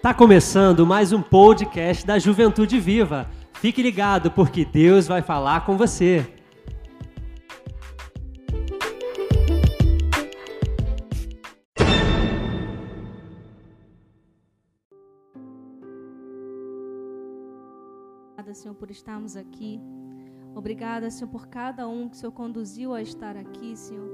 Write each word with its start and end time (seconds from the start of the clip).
Tá 0.00 0.14
começando 0.14 0.86
mais 0.86 1.12
um 1.12 1.20
podcast 1.20 2.06
da 2.06 2.20
Juventude 2.20 2.78
Viva. 2.78 3.28
Fique 3.54 3.82
ligado 3.82 4.30
porque 4.30 4.64
Deus 4.64 5.08
vai 5.08 5.22
falar 5.22 5.66
com 5.66 5.76
você. 5.76 6.24
Obrigada, 18.34 18.54
Senhor, 18.54 18.74
por 18.76 18.90
estarmos 18.92 19.36
aqui. 19.36 19.80
Obrigada, 20.54 21.10
Senhor, 21.10 21.28
por 21.28 21.48
cada 21.48 21.88
um 21.88 22.08
que 22.08 22.14
o 22.14 22.18
Senhor 22.20 22.30
conduziu 22.30 22.94
a 22.94 23.02
estar 23.02 23.36
aqui, 23.36 23.76
Senhor. 23.76 24.08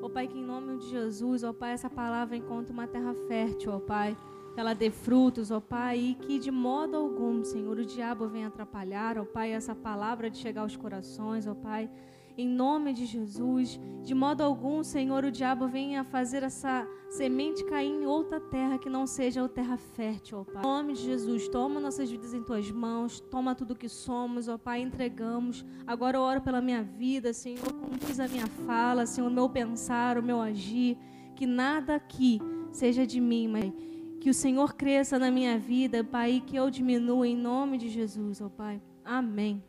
Ó 0.00 0.08
Pai, 0.08 0.26
que 0.26 0.38
em 0.38 0.44
nome 0.44 0.78
de 0.78 0.88
Jesus, 0.88 1.44
ó 1.44 1.52
Pai, 1.52 1.72
essa 1.72 1.90
palavra 1.90 2.34
encontre 2.34 2.72
uma 2.72 2.86
terra 2.86 3.14
fértil, 3.28 3.72
ó 3.72 3.78
Pai. 3.78 4.16
Que 4.54 4.60
ela 4.60 4.74
dê 4.74 4.90
frutos, 4.90 5.50
ó 5.50 5.60
Pai, 5.60 5.98
e 5.98 6.14
que 6.14 6.38
de 6.38 6.50
modo 6.50 6.96
algum, 6.96 7.42
Senhor, 7.42 7.78
o 7.78 7.84
diabo 7.84 8.28
venha 8.28 8.48
atrapalhar, 8.48 9.18
ó 9.18 9.24
Pai, 9.24 9.52
essa 9.52 9.74
palavra 9.74 10.28
de 10.28 10.38
chegar 10.38 10.62
aos 10.62 10.76
corações, 10.76 11.46
ó 11.46 11.54
Pai 11.54 11.88
em 12.36 12.48
nome 12.48 12.92
de 12.92 13.06
Jesus. 13.06 13.78
De 14.02 14.14
modo 14.14 14.42
algum, 14.42 14.82
Senhor, 14.82 15.24
o 15.24 15.30
diabo 15.30 15.68
venha 15.68 16.02
fazer 16.04 16.42
essa 16.42 16.86
semente 17.10 17.64
cair 17.64 17.90
em 17.90 18.06
outra 18.06 18.40
terra 18.40 18.78
que 18.78 18.88
não 18.88 19.06
seja 19.06 19.44
a 19.44 19.48
terra 19.48 19.76
fértil, 19.76 20.38
ó 20.38 20.44
Pai. 20.44 20.62
Em 20.62 20.66
nome 20.66 20.94
de 20.94 21.02
Jesus, 21.02 21.48
toma 21.48 21.80
nossas 21.80 22.10
vidas 22.10 22.32
em 22.34 22.42
tuas 22.42 22.70
mãos, 22.70 23.20
toma 23.20 23.54
tudo 23.54 23.76
que 23.76 23.88
somos, 23.88 24.48
ó 24.48 24.56
Pai, 24.56 24.80
entregamos. 24.80 25.64
Agora 25.86 26.16
eu 26.16 26.22
oro 26.22 26.40
pela 26.40 26.60
minha 26.60 26.82
vida, 26.82 27.32
Senhor, 27.32 27.72
conduz 27.72 28.18
a 28.18 28.28
minha 28.28 28.46
fala, 28.46 29.06
Senhor, 29.06 29.28
o 29.28 29.32
meu 29.32 29.48
pensar, 29.48 30.18
o 30.18 30.22
meu 30.22 30.40
agir, 30.40 30.96
que 31.36 31.46
nada 31.46 31.94
aqui 31.94 32.40
seja 32.72 33.06
de 33.06 33.20
mim, 33.20 33.48
mas 33.48 33.72
que 34.22 34.30
o 34.30 34.34
Senhor 34.34 34.74
cresça 34.74 35.18
na 35.18 35.32
minha 35.32 35.58
vida, 35.58 36.04
Pai, 36.04 36.34
e 36.34 36.40
que 36.40 36.54
eu 36.54 36.70
diminua 36.70 37.26
em 37.26 37.36
nome 37.36 37.76
de 37.76 37.88
Jesus, 37.88 38.40
ó 38.40 38.48
Pai. 38.48 38.80
Amém. 39.04 39.60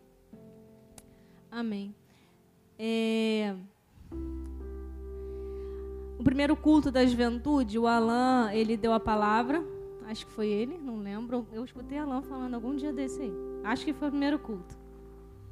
Amém. 1.50 1.96
É... 2.78 3.56
O 6.20 6.24
primeiro 6.24 6.56
culto 6.56 6.92
da 6.92 7.04
juventude, 7.04 7.80
o 7.80 7.88
Alain, 7.88 8.56
ele 8.56 8.78
deu 8.78 8.94
a 8.94 9.00
palavra. 9.00 9.66
Acho 10.06 10.28
que 10.28 10.32
foi 10.32 10.50
ele, 10.50 10.78
não 10.78 11.00
lembro. 11.00 11.48
Eu 11.52 11.66
escutei 11.66 11.98
Alain 11.98 12.22
falando 12.22 12.54
algum 12.54 12.76
dia 12.76 12.94
desse 12.94 13.24
aí. 13.24 13.34
Acho 13.64 13.84
que 13.84 13.92
foi 13.92 14.10
o 14.10 14.12
primeiro 14.12 14.38
culto. 14.38 14.78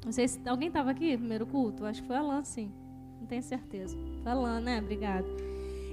Não 0.05 0.11
sei 0.11 0.27
se 0.27 0.47
alguém 0.47 0.67
estava 0.67 0.91
aqui, 0.91 1.17
primeiro 1.17 1.47
culto. 1.47 1.85
Acho 1.85 2.03
que 2.03 2.07
foi 2.07 2.17
Alain, 2.17 2.44
sim. 2.44 2.72
Não 3.19 3.25
tenho 3.25 3.41
certeza. 3.41 3.97
Foi 4.22 4.31
Alain, 4.31 4.61
né? 4.61 4.79
Obrigado. 4.79 5.25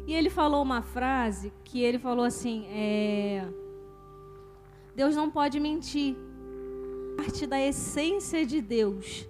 E 0.09 0.15
ele 0.15 0.31
falou 0.31 0.63
uma 0.63 0.83
frase 0.83 1.53
que 1.63 1.83
ele 1.83 1.99
falou 1.99 2.25
assim: 2.25 2.67
é... 2.71 3.47
Deus 4.97 5.15
não 5.15 5.31
pode 5.31 5.61
mentir. 5.61 6.17
Parte 7.17 7.47
da 7.47 7.61
essência 7.61 8.47
de 8.47 8.61
Deus 8.61 9.29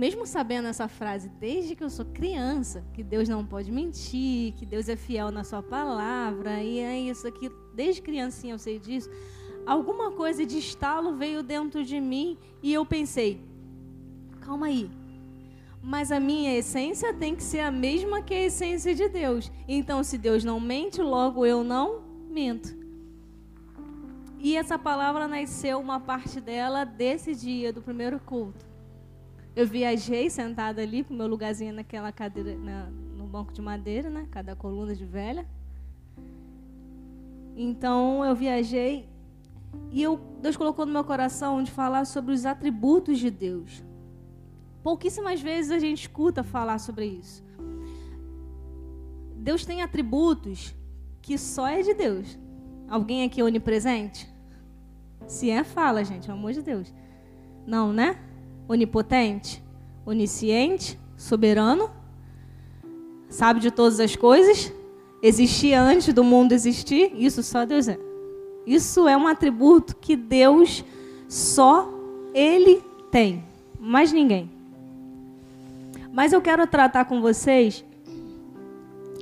mesmo 0.00 0.24
sabendo 0.24 0.66
essa 0.66 0.88
frase 0.88 1.28
desde 1.28 1.76
que 1.76 1.84
eu 1.84 1.90
sou 1.90 2.06
criança, 2.06 2.82
que 2.94 3.02
Deus 3.02 3.28
não 3.28 3.44
pode 3.44 3.70
mentir, 3.70 4.54
que 4.54 4.64
Deus 4.64 4.88
é 4.88 4.96
fiel 4.96 5.30
na 5.30 5.44
sua 5.44 5.62
palavra, 5.62 6.62
e 6.62 6.78
é 6.78 6.98
isso 6.98 7.26
aqui, 7.28 7.50
desde 7.74 8.00
criancinha 8.00 8.54
eu 8.54 8.58
sei 8.58 8.78
disso, 8.78 9.10
alguma 9.66 10.10
coisa 10.12 10.46
de 10.46 10.56
estalo 10.56 11.16
veio 11.16 11.42
dentro 11.42 11.84
de 11.84 12.00
mim 12.00 12.38
e 12.62 12.72
eu 12.72 12.86
pensei, 12.86 13.42
calma 14.40 14.68
aí, 14.68 14.90
mas 15.82 16.12
a 16.12 16.20
minha 16.20 16.56
essência 16.56 17.14
tem 17.14 17.34
que 17.34 17.42
ser 17.42 17.60
a 17.60 17.70
mesma 17.70 18.22
que 18.22 18.34
a 18.34 18.44
essência 18.44 18.94
de 18.94 19.08
Deus. 19.08 19.50
Então, 19.66 20.04
se 20.04 20.18
Deus 20.18 20.44
não 20.44 20.60
mente, 20.60 21.00
logo 21.00 21.46
eu 21.46 21.64
não 21.64 22.02
minto. 22.28 22.78
E 24.38 24.56
essa 24.56 24.78
palavra 24.78 25.26
nasceu, 25.26 25.78
uma 25.78 26.00
parte 26.00 26.40
dela, 26.40 26.84
desse 26.84 27.34
dia, 27.34 27.72
do 27.72 27.82
primeiro 27.82 28.18
culto. 28.20 28.64
Eu 29.54 29.66
viajei 29.66 30.30
sentada 30.30 30.80
ali 30.80 31.02
com 31.02 31.12
meu 31.12 31.26
lugarzinho 31.26 31.74
naquela 31.74 32.12
cadeira, 32.12 32.56
na, 32.56 32.86
no 33.16 33.26
banco 33.26 33.52
de 33.52 33.60
madeira, 33.60 34.08
né? 34.08 34.26
Cada 34.30 34.54
coluna 34.54 34.94
de 34.94 35.04
velha. 35.04 35.46
Então 37.56 38.24
eu 38.24 38.34
viajei 38.34 39.08
e 39.90 40.02
eu, 40.02 40.18
Deus 40.40 40.56
colocou 40.56 40.86
no 40.86 40.92
meu 40.92 41.04
coração 41.04 41.62
de 41.62 41.70
falar 41.70 42.04
sobre 42.04 42.32
os 42.32 42.46
atributos 42.46 43.18
de 43.18 43.30
Deus. 43.30 43.84
Pouquíssimas 44.82 45.40
vezes 45.40 45.70
a 45.70 45.78
gente 45.78 46.02
escuta 46.02 46.42
falar 46.42 46.78
sobre 46.78 47.06
isso. 47.06 47.44
Deus 49.36 49.64
tem 49.64 49.82
atributos 49.82 50.74
que 51.20 51.36
só 51.38 51.66
é 51.66 51.82
de 51.82 51.94
Deus. 51.94 52.38
Alguém 52.88 53.24
aqui 53.24 53.40
é 53.40 53.44
onipresente? 53.44 54.28
Se 55.26 55.50
é, 55.50 55.62
fala, 55.62 56.04
gente, 56.04 56.26
pelo 56.26 56.38
amor 56.38 56.52
de 56.52 56.62
Deus. 56.62 56.92
Não, 57.66 57.92
né? 57.92 58.18
onipotente, 58.72 59.62
onisciente, 60.06 60.98
soberano, 61.16 61.90
sabe 63.28 63.58
de 63.58 63.70
todas 63.70 63.98
as 63.98 64.14
coisas, 64.14 64.72
existia 65.20 65.82
antes 65.82 66.14
do 66.14 66.22
mundo 66.22 66.52
existir, 66.52 67.12
isso 67.16 67.42
só 67.42 67.64
Deus 67.64 67.88
é. 67.88 67.98
Isso 68.64 69.08
é 69.08 69.16
um 69.16 69.26
atributo 69.26 69.96
que 69.96 70.14
Deus 70.14 70.84
só 71.28 71.92
ele 72.32 72.80
tem, 73.10 73.44
mais 73.78 74.12
ninguém. 74.12 74.59
Mas 76.12 76.32
eu 76.32 76.40
quero 76.40 76.66
tratar 76.66 77.04
com 77.04 77.20
vocês 77.20 77.84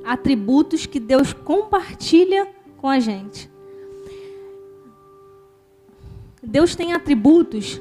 atributos 0.03 0.85
que 0.85 0.99
Deus 0.99 1.33
compartilha 1.33 2.47
com 2.77 2.87
a 2.87 2.99
gente. 2.99 3.49
Deus 6.41 6.75
tem 6.75 6.93
atributos 6.93 7.79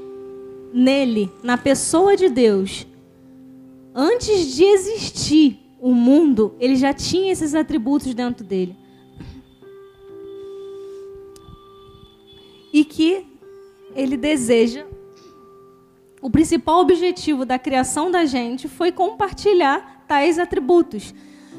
nele, 0.73 1.31
na 1.43 1.57
pessoa 1.57 2.17
de 2.17 2.29
Deus, 2.29 2.87
antes 3.95 4.55
de 4.55 4.65
existir 4.65 5.59
o 5.81 5.95
mundo, 5.95 6.55
ele 6.59 6.77
já 6.77 6.93
tinha 6.93 7.33
esses 7.33 7.55
atributos 7.55 8.13
dentro 8.15 8.45
dele. 8.45 8.77
E 12.73 12.85
que 12.85 13.27
ele 13.95 14.17
deseja. 14.17 14.87
O 16.21 16.31
principal 16.31 16.81
objetivo 16.81 17.45
da 17.45 17.59
criação 17.59 18.11
da 18.11 18.25
gente 18.25 18.69
foi 18.69 18.91
compartilhar 18.91 20.05
tais 20.07 20.39
atributos. 20.39 21.15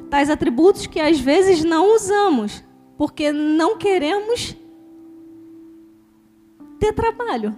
Tais 0.09 0.29
atributos 0.29 0.85
que 0.85 0.99
às 0.99 1.19
vezes 1.19 1.63
não 1.63 1.95
usamos, 1.95 2.63
porque 2.97 3.31
não 3.31 3.77
queremos 3.77 4.55
ter 6.79 6.93
trabalho. 6.93 7.57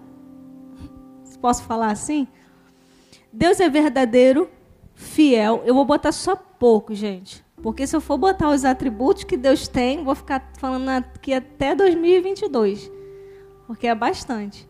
Posso 1.42 1.64
falar 1.64 1.92
assim? 1.92 2.28
Deus 3.34 3.60
é 3.60 3.68
verdadeiro, 3.68 4.48
fiel. 4.94 5.64
Eu 5.66 5.74
vou 5.74 5.86
botar 5.86 6.12
só 6.12 6.36
pouco, 6.36 6.94
gente. 6.94 7.44
Porque 7.62 7.88
se 7.88 7.96
eu 7.96 8.02
for 8.02 8.18
botar 8.18 8.50
os 8.50 8.64
atributos 8.66 9.24
que 9.24 9.38
Deus 9.38 9.68
tem, 9.68 10.04
vou 10.04 10.14
ficar 10.14 10.52
falando 10.58 10.90
aqui 10.90 11.34
até 11.34 11.74
2022. 11.74 12.92
Porque 13.66 13.88
é 13.88 13.96
bastante. 13.96 14.70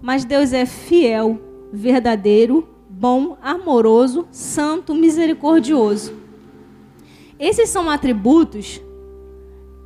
Mas 0.00 0.24
Deus 0.24 0.52
é 0.52 0.64
fiel, 0.64 1.40
verdadeiro, 1.72 2.68
bom, 2.88 3.36
amoroso, 3.42 4.26
santo, 4.30 4.94
misericordioso. 4.94 6.14
Esses 7.38 7.68
são 7.68 7.88
atributos 7.88 8.80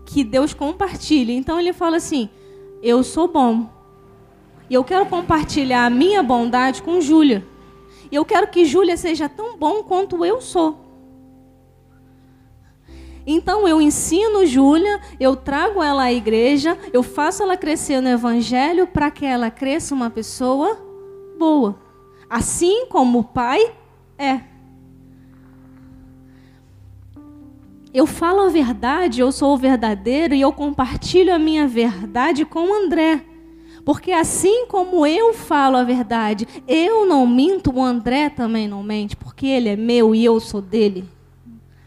que 0.07 0.25
Deus 0.25 0.55
compartilha. 0.55 1.33
Então 1.33 1.59
ele 1.59 1.73
fala 1.73 1.97
assim: 1.97 2.29
Eu 2.83 3.03
sou 3.03 3.29
bom, 3.29 3.69
e 4.69 4.75
eu 4.75 4.83
quero 4.83 5.07
compartilhar 5.07 5.85
a 5.85 5.91
minha 5.91 6.23
bondade 6.23 6.83
com 6.83 7.01
Júlia. 7.01 7.47
E 8.11 8.15
eu 8.15 8.25
quero 8.25 8.49
que 8.49 8.65
Júlia 8.65 8.97
seja 8.97 9.29
tão 9.29 9.57
bom 9.57 9.83
quanto 9.83 10.25
eu 10.25 10.41
sou. 10.41 10.81
Então 13.27 13.69
eu 13.69 13.81
ensino 13.81 14.45
Júlia, 14.45 15.01
eu 15.21 15.37
trago 15.37 15.83
ela 15.83 16.05
à 16.05 16.13
igreja, 16.13 16.77
eu 16.93 17.03
faço 17.03 17.43
ela 17.43 17.57
crescer 17.57 18.01
no 18.01 18.09
evangelho 18.09 18.87
para 18.87 19.11
que 19.11 19.25
ela 19.25 19.51
cresça 19.51 19.95
uma 19.95 20.11
pessoa 20.11 20.77
boa. 21.39 21.82
Assim 22.33 22.87
como 22.87 23.19
o 23.19 23.25
pai 23.25 23.61
é. 24.17 24.41
Eu 27.93 28.07
falo 28.07 28.41
a 28.41 28.49
verdade, 28.49 29.21
eu 29.21 29.31
sou 29.31 29.53
o 29.53 29.59
verdadeiro 29.59 30.35
e 30.35 30.41
eu 30.41 30.51
compartilho 30.51 31.35
a 31.35 31.39
minha 31.39 31.69
verdade 31.69 32.47
com 32.47 32.73
André. 32.73 33.23
Porque 33.85 34.13
assim 34.13 34.65
como 34.65 35.07
eu 35.07 35.35
falo 35.35 35.77
a 35.77 35.85
verdade, 35.85 36.49
eu 36.67 37.05
não 37.05 37.27
minto, 37.27 37.71
o 37.71 37.85
André 37.85 38.31
também 38.31 38.67
não 38.67 38.83
mente, 38.83 39.15
porque 39.15 39.47
ele 39.47 39.69
é 39.69 39.77
meu 39.77 40.15
e 40.15 40.25
eu 40.25 40.41
sou 40.41 40.63
dele. 40.63 41.05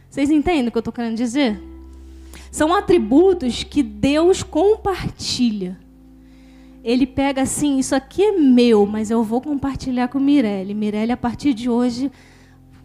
Vocês 0.07 0.29
entendem 0.29 0.67
o 0.67 0.71
que 0.71 0.77
eu 0.77 0.81
estou 0.81 0.93
querendo 0.93 1.17
dizer? 1.17 1.59
São 2.51 2.71
atributos 2.71 3.63
que 3.63 3.81
Deus 3.81 4.43
compartilha. 4.43 5.84
Ele 6.85 7.07
pega 7.07 7.41
assim, 7.41 7.79
isso 7.79 7.95
aqui 7.95 8.21
é 8.23 8.31
meu, 8.31 8.85
mas 8.85 9.09
eu 9.09 9.23
vou 9.23 9.41
compartilhar 9.41 10.07
com 10.07 10.19
Mirelle. 10.19 10.75
Mirelle, 10.75 11.11
a 11.11 11.17
partir 11.17 11.51
de 11.51 11.67
hoje, 11.67 12.11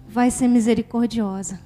vai 0.08 0.30
ser 0.30 0.48
misericordiosa. 0.48 1.60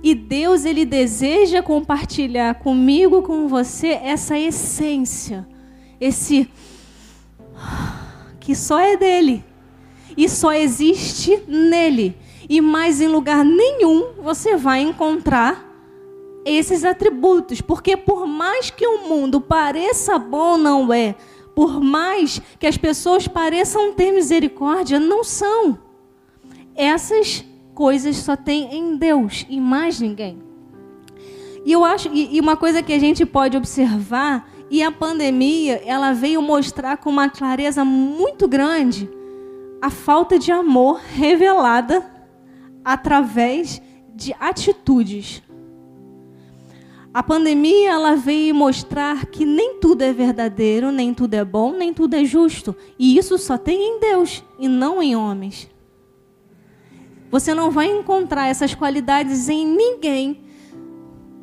E 0.00 0.14
Deus 0.14 0.64
ele 0.64 0.84
deseja 0.84 1.60
compartilhar 1.60 2.54
comigo, 2.54 3.20
com 3.22 3.48
você 3.48 3.88
essa 3.88 4.38
essência, 4.38 5.44
esse 6.00 6.48
que 8.38 8.54
só 8.54 8.78
é 8.78 8.96
dele 8.96 9.44
e 10.16 10.28
só 10.28 10.52
existe 10.52 11.42
nele. 11.48 12.16
E 12.48 12.60
mais 12.60 13.00
em 13.00 13.08
lugar 13.08 13.44
nenhum 13.44 14.12
você 14.22 14.56
vai 14.56 14.82
encontrar 14.82 15.69
esses 16.56 16.84
atributos, 16.84 17.60
porque 17.60 17.96
por 17.96 18.26
mais 18.26 18.70
que 18.70 18.86
o 18.86 19.08
mundo 19.08 19.40
pareça 19.40 20.18
bom, 20.18 20.56
não 20.56 20.92
é. 20.92 21.14
Por 21.54 21.80
mais 21.80 22.40
que 22.58 22.66
as 22.66 22.76
pessoas 22.76 23.28
pareçam 23.28 23.92
ter 23.92 24.12
misericórdia, 24.12 24.98
não 24.98 25.22
são. 25.22 25.78
Essas 26.74 27.44
coisas 27.74 28.16
só 28.16 28.36
tem 28.36 28.74
em 28.74 28.96
Deus 28.96 29.46
e 29.48 29.60
mais 29.60 30.00
ninguém. 30.00 30.38
E 31.64 31.72
eu 31.72 31.84
acho 31.84 32.08
e, 32.12 32.40
uma 32.40 32.56
coisa 32.56 32.82
que 32.82 32.92
a 32.92 32.98
gente 32.98 33.26
pode 33.26 33.56
observar 33.56 34.48
e 34.70 34.82
a 34.82 34.90
pandemia, 34.90 35.82
ela 35.84 36.12
veio 36.12 36.40
mostrar 36.40 36.96
com 36.96 37.10
uma 37.10 37.28
clareza 37.28 37.84
muito 37.84 38.46
grande 38.46 39.10
a 39.82 39.90
falta 39.90 40.38
de 40.38 40.52
amor 40.52 41.00
revelada 41.14 42.04
através 42.84 43.82
de 44.14 44.34
atitudes. 44.38 45.42
A 47.12 47.24
pandemia 47.24 47.90
ela 47.90 48.14
veio 48.14 48.54
mostrar 48.54 49.26
que 49.26 49.44
nem 49.44 49.80
tudo 49.80 50.02
é 50.02 50.12
verdadeiro, 50.12 50.92
nem 50.92 51.12
tudo 51.12 51.34
é 51.34 51.44
bom, 51.44 51.72
nem 51.72 51.92
tudo 51.92 52.14
é 52.14 52.24
justo, 52.24 52.74
e 52.96 53.18
isso 53.18 53.36
só 53.36 53.58
tem 53.58 53.82
em 53.82 53.98
Deus 53.98 54.44
e 54.60 54.68
não 54.68 55.02
em 55.02 55.16
homens. 55.16 55.68
Você 57.28 57.52
não 57.52 57.70
vai 57.70 57.86
encontrar 57.86 58.46
essas 58.46 58.76
qualidades 58.76 59.48
em 59.48 59.66
ninguém, 59.66 60.40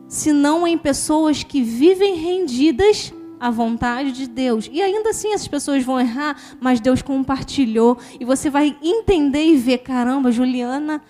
senão 0.07 0.65
em 0.65 0.77
pessoas 0.77 1.43
que 1.43 1.61
vivem 1.61 2.15
rendidas 2.15 3.13
à 3.37 3.51
vontade 3.51 4.13
de 4.13 4.25
Deus. 4.25 4.69
E 4.71 4.81
ainda 4.81 5.09
assim 5.09 5.33
essas 5.33 5.49
pessoas 5.49 5.83
vão 5.83 5.99
errar, 5.99 6.37
mas 6.61 6.79
Deus 6.79 7.01
compartilhou. 7.01 7.97
E 8.19 8.23
você 8.23 8.49
vai 8.49 8.75
entender 8.81 9.45
e 9.45 9.57
ver: 9.57 9.79
caramba, 9.79 10.31
Juliana 10.31 11.01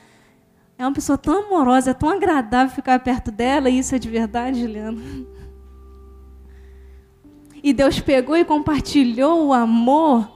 é 0.77 0.85
uma 0.85 0.94
pessoa 0.94 1.18
tão 1.18 1.45
amorosa, 1.45 1.91
é 1.91 1.94
tão 1.94 2.09
agradável 2.09 2.74
ficar 2.74 3.00
perto 3.00 3.31
dela, 3.31 3.69
e 3.69 3.79
isso 3.79 3.95
é 3.95 4.00
de 4.00 4.09
verdade, 4.09 4.62
Juliana. 4.62 5.01
E 7.63 7.74
Deus 7.74 8.00
pegou 8.00 8.38
e 8.38 8.45
compartilhou 8.45 9.47
o 9.47 9.53
amor 9.53 10.29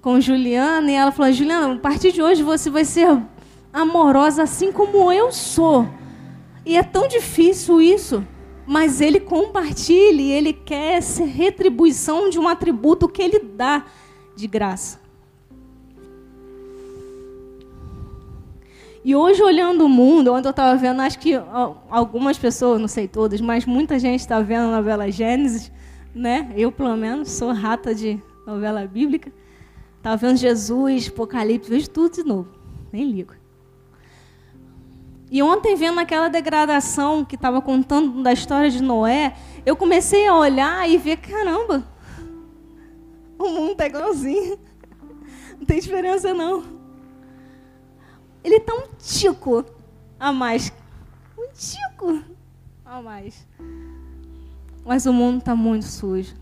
com 0.00 0.20
Juliana, 0.20 0.90
e 0.90 0.94
ela 0.94 1.10
falou: 1.10 1.32
Juliana, 1.32 1.74
a 1.74 1.78
partir 1.78 2.12
de 2.12 2.22
hoje 2.22 2.42
você 2.42 2.70
vai 2.70 2.84
ser 2.84 3.20
amorosa 3.72 4.44
assim 4.44 4.70
como 4.70 5.12
eu 5.12 5.32
sou. 5.32 5.88
E 6.64 6.76
é 6.76 6.82
tão 6.82 7.08
difícil 7.08 7.80
isso 7.80 8.24
mas 8.68 9.00
ele 9.00 9.18
compartilha 9.18 10.20
ele 10.20 10.52
quer 10.52 10.98
essa 10.98 11.24
retribuição 11.24 12.28
de 12.28 12.38
um 12.38 12.46
atributo 12.46 13.08
que 13.08 13.22
ele 13.22 13.38
dá 13.38 13.86
de 14.36 14.46
graça. 14.46 15.00
E 19.04 19.14
hoje, 19.14 19.42
olhando 19.42 19.84
o 19.84 19.88
mundo, 19.88 20.32
onde 20.32 20.46
eu 20.46 20.50
estava 20.50 20.76
vendo, 20.76 21.00
acho 21.00 21.18
que 21.18 21.34
algumas 21.88 22.36
pessoas, 22.36 22.80
não 22.80 22.88
sei 22.88 23.06
todas, 23.06 23.40
mas 23.40 23.64
muita 23.64 23.98
gente 23.98 24.20
está 24.20 24.40
vendo 24.40 24.68
a 24.68 24.76
novela 24.76 25.10
Gênesis, 25.10 25.72
né? 26.14 26.52
Eu, 26.56 26.72
pelo 26.72 26.96
menos, 26.96 27.30
sou 27.30 27.52
rata 27.52 27.94
de 27.94 28.20
novela 28.46 28.86
bíblica. 28.86 29.32
Estava 29.96 30.16
vendo 30.16 30.36
Jesus, 30.36 31.08
Apocalipse, 31.08 31.70
vejo 31.70 31.90
tudo 31.90 32.14
de 32.14 32.24
novo. 32.24 32.48
Nem 32.92 33.10
ligo. 33.10 33.34
E 35.30 35.42
ontem, 35.42 35.76
vendo 35.76 36.00
aquela 36.00 36.28
degradação 36.28 37.24
que 37.24 37.34
estava 37.34 37.60
contando 37.60 38.22
da 38.22 38.32
história 38.32 38.70
de 38.70 38.82
Noé, 38.82 39.34
eu 39.64 39.76
comecei 39.76 40.26
a 40.26 40.34
olhar 40.34 40.88
e 40.88 40.96
ver: 40.96 41.18
caramba, 41.18 41.86
o 43.38 43.48
mundo 43.48 43.72
está 43.72 43.86
igualzinho. 43.86 44.58
Não 45.58 45.66
tem 45.66 45.78
diferença, 45.78 46.32
não. 46.32 46.77
Ele 48.42 48.56
está 48.56 48.74
um 48.74 48.88
tico 48.98 49.64
a 50.18 50.32
mais. 50.32 50.72
Um 51.38 51.48
tico 51.52 52.22
a 52.84 53.02
mais. 53.02 53.46
Mas 54.84 55.06
o 55.06 55.12
mundo 55.12 55.38
está 55.38 55.54
muito 55.54 55.84
sujo. 55.84 56.34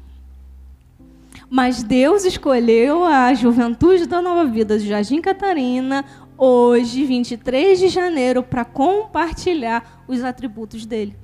Mas 1.48 1.82
Deus 1.82 2.24
escolheu 2.24 3.04
a 3.04 3.32
juventude 3.34 4.06
da 4.06 4.20
nova 4.20 4.44
vida 4.44 4.78
de 4.78 4.88
Jardim 4.88 5.20
Catarina, 5.20 6.04
hoje, 6.36 7.04
23 7.04 7.78
de 7.78 7.88
janeiro, 7.88 8.42
para 8.42 8.64
compartilhar 8.64 10.04
os 10.08 10.24
atributos 10.24 10.84
dele. 10.84 11.16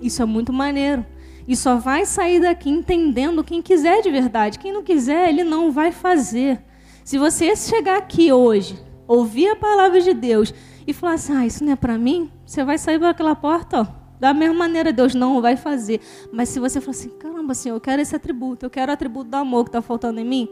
Isso 0.00 0.22
é 0.22 0.24
muito 0.24 0.52
maneiro. 0.52 1.04
E 1.46 1.54
só 1.54 1.76
vai 1.76 2.06
sair 2.06 2.40
daqui 2.40 2.70
entendendo 2.70 3.44
quem 3.44 3.60
quiser 3.60 4.00
de 4.00 4.10
verdade. 4.10 4.58
Quem 4.58 4.72
não 4.72 4.82
quiser, 4.82 5.28
ele 5.28 5.44
não 5.44 5.70
vai 5.70 5.92
fazer. 5.92 6.62
Se 7.04 7.18
você 7.18 7.54
chegar 7.54 7.98
aqui 7.98 8.32
hoje, 8.32 8.82
ouvir 9.06 9.48
a 9.48 9.56
palavra 9.56 10.00
de 10.00 10.12
Deus 10.14 10.52
e 10.86 10.92
falar 10.92 11.14
assim: 11.14 11.32
ah, 11.34 11.46
isso 11.46 11.64
não 11.64 11.72
é 11.72 11.76
para 11.76 11.98
mim, 11.98 12.30
você 12.44 12.64
vai 12.64 12.78
sair 12.78 12.98
pelaquela 12.98 13.34
porta, 13.34 13.80
ó. 13.80 14.04
Da 14.18 14.32
mesma 14.32 14.54
maneira, 14.54 14.92
Deus 14.92 15.14
não 15.14 15.42
vai 15.42 15.56
fazer. 15.56 16.00
Mas 16.32 16.48
se 16.48 16.60
você 16.60 16.80
falar 16.80 16.92
assim: 16.92 17.10
caramba, 17.10 17.54
Senhor, 17.54 17.76
eu 17.76 17.80
quero 17.80 18.00
esse 18.00 18.14
atributo, 18.14 18.66
eu 18.66 18.70
quero 18.70 18.90
o 18.90 18.94
atributo 18.94 19.30
do 19.30 19.36
amor 19.36 19.64
que 19.64 19.70
está 19.70 19.82
faltando 19.82 20.20
em 20.20 20.24
mim, 20.24 20.48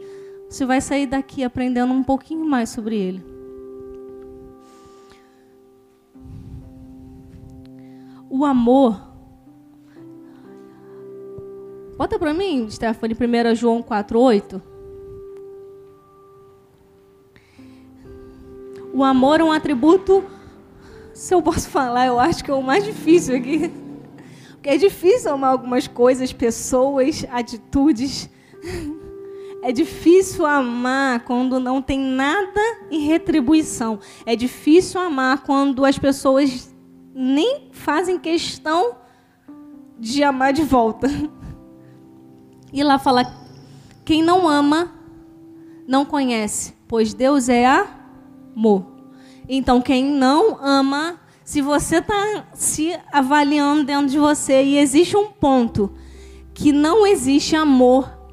você 0.49 0.65
vai 0.65 0.81
sair 0.81 1.07
daqui 1.07 1.43
aprendendo 1.43 1.93
um 1.93 2.03
pouquinho 2.03 2.45
mais 2.45 2.69
sobre 2.69 2.95
ele. 2.95 3.33
o 8.33 8.43
amor. 8.45 8.99
Bota 11.95 12.17
para 12.17 12.33
mim, 12.33 12.67
Stephanie, 12.67 13.15
1 13.15 13.53
João 13.53 13.83
4,8. 13.83 14.72
O 18.93 19.03
amor 19.03 19.39
é 19.39 19.43
um 19.43 19.51
atributo, 19.51 20.23
se 21.15 21.33
eu 21.33 21.41
posso 21.41 21.67
falar, 21.67 22.05
eu 22.05 22.19
acho 22.19 22.43
que 22.43 22.51
é 22.51 22.53
o 22.53 22.61
mais 22.61 22.83
difícil 22.83 23.35
aqui. 23.35 23.73
Porque 24.51 24.69
é 24.69 24.77
difícil 24.77 25.33
amar 25.33 25.51
algumas 25.51 25.87
coisas, 25.87 26.31
pessoas, 26.31 27.25
atitudes. 27.31 28.29
É 29.63 29.71
difícil 29.71 30.45
amar 30.45 31.21
quando 31.21 31.59
não 31.59 31.81
tem 31.81 31.99
nada 31.99 32.61
em 32.91 32.99
retribuição. 32.99 33.99
É 34.27 34.35
difícil 34.35 35.01
amar 35.01 35.41
quando 35.41 35.83
as 35.83 35.97
pessoas 35.97 36.71
nem 37.15 37.69
fazem 37.71 38.19
questão 38.19 38.97
de 39.97 40.23
amar 40.23 40.53
de 40.53 40.61
volta. 40.63 41.07
E 42.71 42.83
lá 42.83 42.99
fala: 42.99 43.25
quem 44.05 44.21
não 44.21 44.47
ama, 44.47 44.91
não 45.87 46.05
conhece, 46.05 46.73
pois 46.87 47.13
Deus 47.13 47.49
é 47.49 47.65
amor. 48.55 48.85
Então, 49.47 49.81
quem 49.81 50.05
não 50.05 50.57
ama, 50.61 51.19
se 51.43 51.61
você 51.61 51.97
está 51.97 52.45
se 52.53 52.97
avaliando 53.11 53.83
dentro 53.83 54.07
de 54.07 54.17
você 54.17 54.63
e 54.63 54.77
existe 54.77 55.17
um 55.17 55.27
ponto 55.27 55.91
que 56.53 56.71
não 56.71 57.05
existe 57.05 57.55
amor 57.55 58.23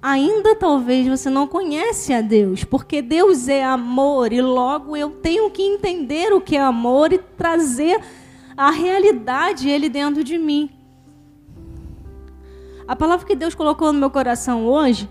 ainda 0.00 0.54
talvez 0.54 1.06
você 1.06 1.28
não 1.28 1.46
conhece 1.46 2.12
a 2.12 2.20
Deus, 2.20 2.64
porque 2.64 3.02
Deus 3.02 3.48
é 3.48 3.64
amor 3.64 4.32
e 4.32 4.40
logo 4.40 4.96
eu 4.96 5.10
tenho 5.10 5.50
que 5.50 5.62
entender 5.62 6.32
o 6.32 6.40
que 6.40 6.56
é 6.56 6.60
amor 6.60 7.12
e 7.12 7.18
trazer 7.18 8.00
a 8.56 8.70
realidade 8.70 9.68
ele 9.68 9.88
dentro 9.88 10.22
de 10.22 10.38
mim. 10.38 10.70
A 12.86 12.96
palavra 12.96 13.26
que 13.26 13.36
Deus 13.36 13.54
colocou 13.54 13.92
no 13.92 13.98
meu 13.98 14.10
coração 14.10 14.66
hoje 14.66 15.08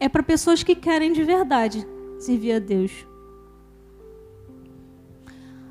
é 0.00 0.08
para 0.08 0.22
pessoas 0.22 0.62
que 0.62 0.74
querem 0.74 1.12
de 1.12 1.22
verdade 1.24 1.86
servir 2.18 2.52
a 2.52 2.58
Deus. 2.58 3.06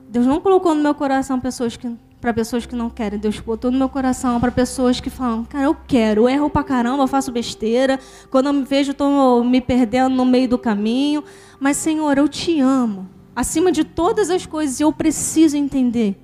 Deus 0.09 0.25
não 0.25 0.39
colocou 0.39 0.73
no 0.73 0.81
meu 0.81 0.95
coração 0.95 1.39
pessoas 1.39 1.75
que 1.75 1.87
para 2.19 2.33
pessoas 2.33 2.65
que 2.65 2.75
não 2.75 2.89
querem. 2.89 3.19
Deus 3.19 3.39
botou 3.39 3.71
no 3.71 3.77
meu 3.77 3.89
coração 3.89 4.39
para 4.39 4.51
pessoas 4.51 4.99
que 4.99 5.09
falam, 5.09 5.45
cara, 5.45 5.65
eu 5.65 5.77
quero, 5.87 6.23
eu 6.23 6.29
erro 6.29 6.49
pra 6.49 6.63
caramba, 6.63 7.03
eu 7.03 7.07
faço 7.07 7.31
besteira. 7.31 7.99
Quando 8.29 8.47
eu 8.47 8.53
me 8.53 8.63
vejo, 8.63 8.91
estou 8.91 9.43
me 9.43 9.61
perdendo 9.61 10.15
no 10.15 10.25
meio 10.25 10.49
do 10.49 10.57
caminho. 10.57 11.23
Mas, 11.59 11.77
Senhor, 11.77 12.17
eu 12.17 12.27
te 12.27 12.59
amo. 12.59 13.07
Acima 13.35 13.71
de 13.71 13.83
todas 13.83 14.29
as 14.29 14.45
coisas, 14.45 14.79
eu 14.79 14.91
preciso 14.91 15.55
entender. 15.55 16.19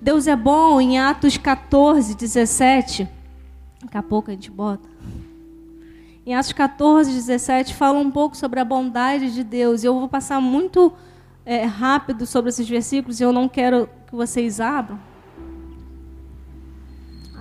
Deus 0.00 0.26
é 0.26 0.34
bom 0.34 0.80
em 0.80 0.98
Atos 0.98 1.36
14, 1.36 2.16
17. 2.16 3.08
Daqui 3.82 3.98
a 3.98 4.02
pouco 4.02 4.30
a 4.30 4.34
gente 4.34 4.50
bota. 4.50 4.88
Em 6.28 6.34
Atos 6.34 6.52
14, 6.52 7.10
17, 7.10 7.74
fala 7.74 7.98
um 7.98 8.10
pouco 8.10 8.36
sobre 8.36 8.60
a 8.60 8.64
bondade 8.64 9.32
de 9.32 9.42
Deus. 9.42 9.82
Eu 9.82 9.98
vou 9.98 10.06
passar 10.06 10.42
muito 10.42 10.92
é, 11.42 11.64
rápido 11.64 12.26
sobre 12.26 12.50
esses 12.50 12.68
versículos 12.68 13.18
e 13.18 13.22
eu 13.22 13.32
não 13.32 13.48
quero 13.48 13.88
que 14.06 14.14
vocês 14.14 14.60
abram. 14.60 15.00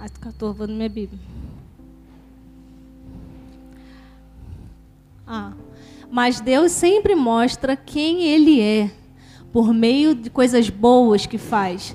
Atos 0.01 0.17
14, 0.19 0.57
vou 0.57 0.67
na 0.67 0.73
minha 0.73 0.87
Bíblia. 0.87 1.19
Ah, 5.27 5.51
Mas 6.09 6.39
Deus 6.39 6.71
sempre 6.71 7.13
mostra 7.13 7.75
quem 7.75 8.23
Ele 8.23 8.61
é, 8.61 8.89
por 9.51 9.73
meio 9.73 10.15
de 10.15 10.29
coisas 10.29 10.69
boas 10.69 11.25
que 11.25 11.37
faz. 11.37 11.93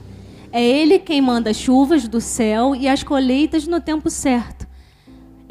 É 0.53 0.63
Ele 0.63 0.99
quem 0.99 1.23
manda 1.23 1.55
chuvas 1.55 2.07
do 2.07 2.21
céu 2.21 2.77
e 2.77 2.87
as 2.87 3.03
colheitas 3.03 3.67
no 3.67 3.81
tempo 3.81 4.11
certo. 4.11 4.62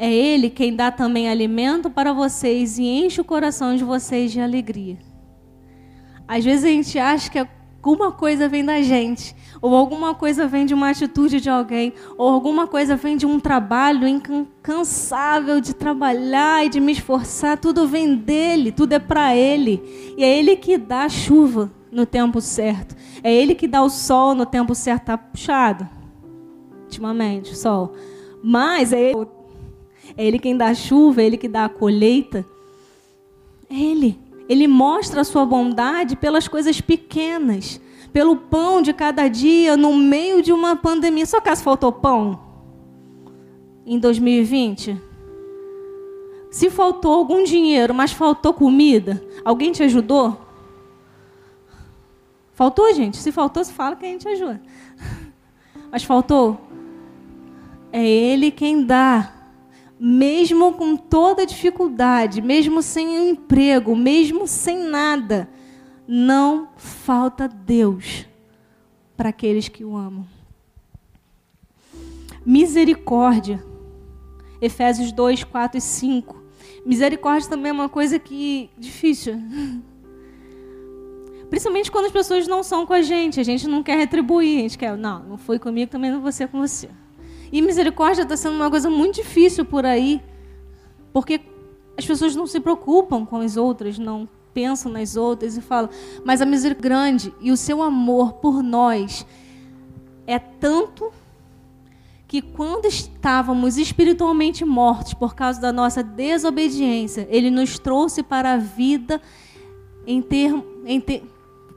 É 0.02 0.12
Ele 0.12 0.50
quem 0.50 0.74
dá 0.74 0.90
também 0.90 1.28
alimento 1.28 1.88
para 1.88 2.12
vocês 2.12 2.76
e 2.76 2.82
enche 2.82 3.20
o 3.20 3.24
coração 3.24 3.76
de 3.76 3.84
vocês 3.84 4.32
de 4.32 4.40
alegria. 4.40 4.98
Às 6.26 6.44
vezes 6.44 6.64
a 6.64 6.68
gente 6.70 6.98
acha 6.98 7.30
que 7.30 7.38
alguma 7.38 8.10
coisa 8.10 8.48
vem 8.48 8.64
da 8.64 8.82
gente, 8.82 9.32
ou 9.60 9.76
alguma 9.76 10.12
coisa 10.12 10.44
vem 10.48 10.66
de 10.66 10.74
uma 10.74 10.90
atitude 10.90 11.40
de 11.40 11.48
alguém, 11.48 11.92
ou 12.18 12.28
alguma 12.28 12.66
coisa 12.66 12.96
vem 12.96 13.16
de 13.16 13.24
um 13.24 13.38
trabalho 13.38 14.08
incansável 14.08 15.60
de 15.60 15.72
trabalhar 15.72 16.66
e 16.66 16.68
de 16.68 16.80
me 16.80 16.90
esforçar, 16.90 17.56
tudo 17.56 17.86
vem 17.86 18.16
dele, 18.16 18.72
tudo 18.72 18.94
é 18.94 18.98
para 18.98 19.36
ele. 19.36 19.80
E 20.18 20.24
é 20.24 20.36
ele 20.36 20.56
que 20.56 20.78
dá 20.78 21.04
a 21.04 21.08
chuva 21.08 21.70
no 21.92 22.04
tempo 22.04 22.40
certo. 22.40 22.96
É 23.22 23.32
ele 23.32 23.54
que 23.54 23.68
dá 23.68 23.80
o 23.80 23.88
sol 23.88 24.34
no 24.34 24.46
tempo 24.46 24.74
certo, 24.74 25.04
tá 25.04 25.16
puxado. 25.16 25.88
Ultimamente, 26.86 27.52
o 27.52 27.56
sol. 27.56 27.92
Mas 28.42 28.92
é 28.92 29.10
ele, 29.10 29.28
é 30.16 30.24
ele 30.24 30.38
quem 30.38 30.56
dá 30.56 30.66
a 30.68 30.74
chuva, 30.74 31.22
é 31.22 31.26
ele 31.26 31.36
que 31.36 31.48
dá 31.48 31.64
a 31.64 31.68
colheita. 31.68 32.44
É 33.70 33.74
ele. 33.74 34.18
Ele 34.48 34.66
mostra 34.66 35.22
a 35.22 35.24
sua 35.24 35.46
bondade 35.46 36.16
pelas 36.16 36.46
coisas 36.46 36.80
pequenas, 36.80 37.80
pelo 38.12 38.36
pão 38.36 38.82
de 38.82 38.92
cada 38.92 39.28
dia 39.28 39.76
no 39.76 39.96
meio 39.96 40.42
de 40.42 40.52
uma 40.52 40.76
pandemia. 40.76 41.24
Só 41.24 41.40
caso 41.40 41.62
faltou 41.62 41.92
pão 41.92 42.38
em 43.86 43.98
2020? 43.98 45.00
Se 46.50 46.68
faltou 46.68 47.14
algum 47.14 47.44
dinheiro, 47.44 47.94
mas 47.94 48.12
faltou 48.12 48.52
comida, 48.52 49.24
alguém 49.44 49.72
te 49.72 49.82
ajudou? 49.82 50.38
Faltou, 52.52 52.92
gente? 52.92 53.16
Se 53.16 53.32
faltou, 53.32 53.64
se 53.64 53.72
fala 53.72 53.96
que 53.96 54.04
a 54.04 54.08
gente 54.08 54.28
ajuda. 54.28 54.60
Mas 55.90 56.04
faltou? 56.04 56.60
É 57.90 58.06
Ele 58.06 58.50
quem 58.50 58.84
dá 58.84 59.41
mesmo 60.04 60.72
com 60.72 60.96
toda 60.96 61.46
dificuldade, 61.46 62.42
mesmo 62.42 62.82
sem 62.82 63.30
emprego, 63.30 63.94
mesmo 63.94 64.48
sem 64.48 64.82
nada, 64.82 65.48
não 66.08 66.70
falta 66.76 67.46
Deus 67.46 68.26
para 69.16 69.28
aqueles 69.28 69.68
que 69.68 69.84
o 69.84 69.96
amam. 69.96 70.26
Misericórdia. 72.44 73.64
Efésios 74.60 75.12
2, 75.12 75.44
4 75.44 75.78
e 75.78 75.80
5. 75.80 76.42
Misericórdia 76.84 77.48
também 77.48 77.70
é 77.70 77.72
uma 77.72 77.88
coisa 77.88 78.18
que 78.18 78.70
difícil. 78.76 79.34
Principalmente 81.48 81.92
quando 81.92 82.06
as 82.06 82.12
pessoas 82.12 82.48
não 82.48 82.64
são 82.64 82.84
com 82.84 82.92
a 82.92 83.02
gente, 83.02 83.38
a 83.38 83.44
gente 83.44 83.68
não 83.68 83.84
quer 83.84 83.96
retribuir, 83.96 84.58
a 84.58 84.62
gente 84.62 84.78
quer, 84.78 84.96
não, 84.96 85.22
não 85.22 85.38
foi 85.38 85.60
comigo, 85.60 85.92
também 85.92 86.10
não 86.10 86.20
vou 86.20 86.32
ser 86.32 86.48
com 86.48 86.58
você. 86.58 86.88
E 87.52 87.60
misericórdia 87.60 88.22
está 88.22 88.36
sendo 88.36 88.56
uma 88.56 88.70
coisa 88.70 88.88
muito 88.88 89.16
difícil 89.16 89.64
por 89.64 89.84
aí, 89.84 90.22
porque 91.12 91.40
as 91.96 92.06
pessoas 92.06 92.34
não 92.34 92.46
se 92.46 92.58
preocupam 92.58 93.26
com 93.26 93.36
as 93.36 93.56
outras, 93.58 93.98
não 93.98 94.26
pensam 94.54 94.90
nas 94.90 95.16
outras 95.16 95.56
e 95.56 95.60
falam, 95.60 95.90
mas 96.24 96.40
a 96.40 96.46
misericórdia 96.46 96.80
é 96.80 96.82
grande 96.82 97.34
e 97.40 97.52
o 97.52 97.56
seu 97.56 97.82
amor 97.82 98.34
por 98.34 98.62
nós 98.62 99.26
é 100.26 100.38
tanto 100.38 101.12
que 102.26 102.40
quando 102.40 102.86
estávamos 102.86 103.76
espiritualmente 103.76 104.64
mortos 104.64 105.12
por 105.12 105.34
causa 105.34 105.60
da 105.60 105.70
nossa 105.70 106.02
desobediência, 106.02 107.28
ele 107.30 107.50
nos 107.50 107.78
trouxe 107.78 108.22
para 108.22 108.54
a 108.54 108.56
vida 108.56 109.20
em 110.06 110.22
ter, 110.22 110.50
em 110.86 110.98
ter, 110.98 111.22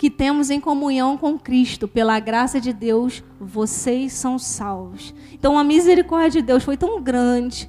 que 0.06 0.10
temos 0.12 0.52
em 0.52 0.60
comunhão 0.60 1.18
com 1.18 1.36
Cristo, 1.36 1.88
pela 1.88 2.20
graça 2.20 2.62
de 2.62 2.72
Deus, 2.72 3.24
vocês 3.40 4.14
são 4.14 4.38
salvos. 4.38 5.16
Então 5.34 5.58
a 5.58 5.64
misericórdia 5.64 6.42
de 6.42 6.46
Deus 6.46 6.64
foi 6.64 6.78
tão 6.78 7.02
grande 7.02 7.68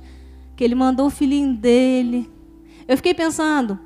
que 0.54 0.62
ele 0.62 0.74
mandou 0.74 1.06
o 1.06 1.10
filhinho 1.10 1.54
dele. 1.54 2.30
Eu 2.86 2.94
fiquei 2.98 3.14
pensando, 3.14 3.78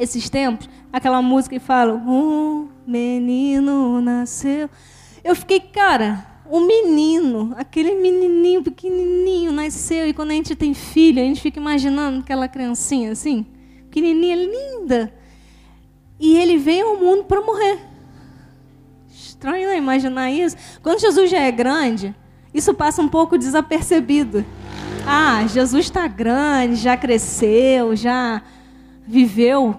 esses 0.00 0.30
tempos, 0.30 0.66
aquela 0.90 1.20
música 1.20 1.58
que 1.58 1.62
fala: 1.62 1.92
Um 1.92 2.70
menino 2.86 4.00
nasceu. 4.00 4.70
Eu 5.22 5.36
fiquei, 5.36 5.60
cara, 5.60 6.26
o 6.48 6.60
um 6.60 6.66
menino, 6.66 7.52
aquele 7.54 7.96
menininho 7.96 8.62
pequenininho 8.62 9.52
nasceu. 9.52 10.08
E 10.08 10.14
quando 10.14 10.30
a 10.30 10.34
gente 10.34 10.56
tem 10.56 10.72
filho, 10.72 11.20
a 11.20 11.24
gente 11.26 11.42
fica 11.42 11.60
imaginando 11.60 12.20
aquela 12.20 12.48
criancinha 12.48 13.12
assim, 13.12 13.44
pequenininha, 13.90 14.36
linda. 14.36 15.23
E 16.18 16.36
ele 16.36 16.58
veio 16.58 16.88
ao 16.88 16.96
mundo 16.96 17.24
para 17.24 17.40
morrer. 17.40 17.78
Estranho 19.10 19.68
né, 19.68 19.76
imaginar 19.76 20.30
isso. 20.30 20.56
Quando 20.82 21.00
Jesus 21.00 21.30
já 21.30 21.40
é 21.40 21.50
grande, 21.50 22.14
isso 22.52 22.72
passa 22.72 23.02
um 23.02 23.08
pouco 23.08 23.36
desapercebido. 23.36 24.44
Ah, 25.06 25.46
Jesus 25.46 25.86
está 25.86 26.06
grande, 26.06 26.76
já 26.76 26.96
cresceu, 26.96 27.94
já 27.94 28.42
viveu 29.06 29.76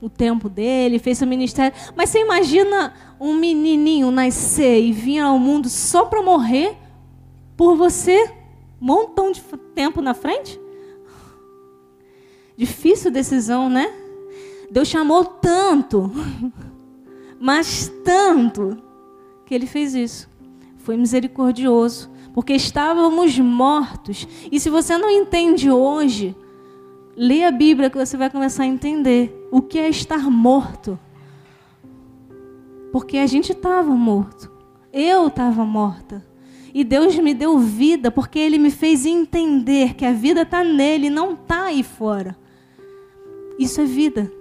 o 0.00 0.08
tempo 0.08 0.48
dele, 0.48 0.98
fez 0.98 1.18
seu 1.18 1.26
ministério. 1.26 1.76
Mas 1.96 2.10
você 2.10 2.20
imagina 2.20 2.92
um 3.18 3.34
menininho 3.34 4.10
nascer 4.10 4.80
e 4.80 4.92
vir 4.92 5.20
ao 5.20 5.38
mundo 5.38 5.68
só 5.68 6.04
para 6.04 6.22
morrer 6.22 6.76
por 7.56 7.76
você, 7.76 8.30
um 8.80 8.86
montão 8.86 9.32
de 9.32 9.40
tempo 9.74 10.02
na 10.02 10.12
frente? 10.12 10.60
Difícil 12.56 13.10
decisão, 13.10 13.68
né? 13.68 14.01
Deus 14.72 14.88
chamou 14.88 15.22
tanto, 15.22 16.10
mas 17.38 17.92
tanto, 18.02 18.78
que 19.44 19.54
ele 19.54 19.66
fez 19.66 19.94
isso. 19.94 20.30
Foi 20.78 20.96
misericordioso, 20.96 22.10
porque 22.32 22.54
estávamos 22.54 23.38
mortos. 23.38 24.26
E 24.50 24.58
se 24.58 24.70
você 24.70 24.96
não 24.96 25.10
entende 25.10 25.70
hoje, 25.70 26.34
lê 27.14 27.44
a 27.44 27.50
Bíblia 27.50 27.90
que 27.90 27.98
você 27.98 28.16
vai 28.16 28.30
começar 28.30 28.62
a 28.62 28.66
entender 28.66 29.46
o 29.52 29.60
que 29.60 29.78
é 29.78 29.90
estar 29.90 30.30
morto. 30.30 30.98
Porque 32.90 33.18
a 33.18 33.26
gente 33.26 33.52
estava 33.52 33.94
morto. 33.94 34.50
Eu 34.90 35.26
estava 35.26 35.66
morta. 35.66 36.24
E 36.72 36.82
Deus 36.82 37.14
me 37.18 37.34
deu 37.34 37.58
vida 37.58 38.10
porque 38.10 38.38
Ele 38.38 38.56
me 38.56 38.70
fez 38.70 39.04
entender 39.04 39.92
que 39.92 40.06
a 40.06 40.14
vida 40.14 40.42
está 40.42 40.64
nele, 40.64 41.10
não 41.10 41.34
está 41.34 41.64
aí 41.64 41.82
fora. 41.82 42.34
Isso 43.58 43.78
é 43.78 43.84
vida. 43.84 44.32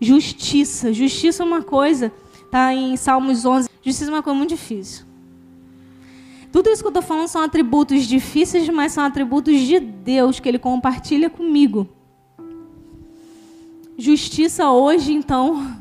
Justiça. 0.00 0.92
Justiça 0.92 1.42
é 1.42 1.46
uma 1.46 1.62
coisa, 1.62 2.12
está 2.44 2.72
em 2.74 2.96
Salmos 2.96 3.44
11. 3.44 3.68
Justiça 3.82 4.10
é 4.10 4.14
uma 4.14 4.22
coisa 4.22 4.36
muito 4.36 4.50
difícil. 4.50 5.04
Tudo 6.50 6.68
isso 6.70 6.82
que 6.82 6.86
eu 6.86 6.90
estou 6.90 7.02
falando 7.02 7.28
são 7.28 7.42
atributos 7.42 8.04
difíceis, 8.04 8.68
mas 8.68 8.92
são 8.92 9.04
atributos 9.04 9.60
de 9.60 9.78
Deus 9.78 10.40
que 10.40 10.48
Ele 10.48 10.58
compartilha 10.58 11.30
comigo. 11.30 11.88
Justiça 13.96 14.70
hoje, 14.70 15.12
então, 15.12 15.76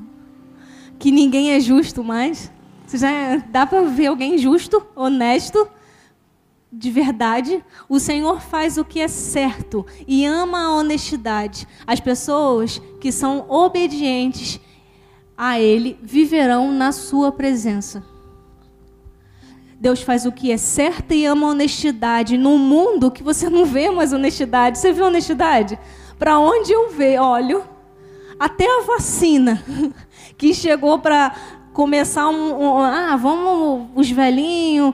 que 1.00 1.12
ninguém 1.12 1.52
é 1.52 1.60
justo 1.60 2.04
mais. 2.04 2.52
Você 2.86 2.98
já 2.98 3.38
dá 3.50 3.66
para 3.66 3.84
ver 3.84 4.08
alguém 4.08 4.38
justo, 4.38 4.86
honesto, 4.96 5.68
de 6.72 6.92
verdade, 6.92 7.64
o 7.88 8.00
Senhor 8.00 8.40
faz 8.40 8.78
o 8.78 8.86
que 8.86 9.00
é 9.00 9.08
certo 9.08 9.86
e 10.08 10.24
ama 10.26 10.62
a 10.62 10.76
honestidade. 10.76 11.68
As 11.86 12.00
pessoas 12.00 12.80
que 13.02 13.12
são 13.12 13.46
obedientes 13.50 14.60
a 15.36 15.60
Ele 15.60 15.98
viverão 16.02 16.72
na 16.72 16.92
Sua 16.92 17.32
presença. 17.32 18.04
Deus 19.80 20.02
faz 20.02 20.26
o 20.26 20.32
que 20.32 20.52
é 20.52 20.58
certo 20.58 21.14
e 21.14 21.26
ama 21.26 21.48
a 21.48 21.52
honestidade 21.52 22.38
num 22.38 22.58
mundo 22.58 23.10
que 23.10 23.24
você 23.24 23.50
não 23.50 23.66
vê 23.66 23.90
mais 23.90 24.14
honestidade. 24.14 24.78
Você 24.78 24.92
vê 24.92 25.02
honestidade? 25.02 25.80
Para 26.20 26.38
onde 26.38 26.72
eu 26.72 26.92
vejo, 26.92 27.24
olho, 27.24 27.64
até 28.38 28.66
a 28.66 28.84
vacina 28.84 29.64
que 30.38 30.54
chegou 30.54 31.00
para 31.00 31.34
começar 31.74 32.28
um, 32.28 32.62
um, 32.62 32.78
ah, 32.80 33.16
vamos 33.16 33.88
os 33.96 34.12
velhinhos 34.12 34.94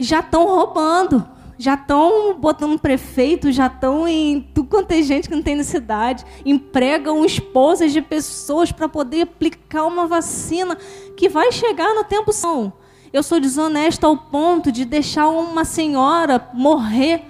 já 0.00 0.20
estão 0.20 0.46
roubando, 0.46 1.26
já 1.58 1.74
estão 1.74 2.34
botando 2.38 2.78
prefeito, 2.78 3.52
já 3.52 3.66
estão 3.66 4.08
em 4.08 4.40
tudo 4.40 4.68
quanto 4.68 4.92
é 4.92 5.02
gente 5.02 5.28
que 5.28 5.34
não 5.34 5.42
tem 5.42 5.54
necessidade, 5.54 6.24
empregam 6.44 7.22
esposas 7.22 7.92
de 7.92 8.00
pessoas 8.00 8.72
para 8.72 8.88
poder 8.88 9.22
aplicar 9.22 9.84
uma 9.84 10.06
vacina 10.06 10.74
que 11.16 11.28
vai 11.28 11.52
chegar 11.52 11.94
no 11.94 12.02
tempo 12.02 12.32
são. 12.32 12.72
Eu 13.12 13.22
sou 13.22 13.38
desonesta 13.38 14.06
ao 14.06 14.16
ponto 14.16 14.72
de 14.72 14.86
deixar 14.86 15.28
uma 15.28 15.64
senhora 15.64 16.48
morrer 16.54 17.24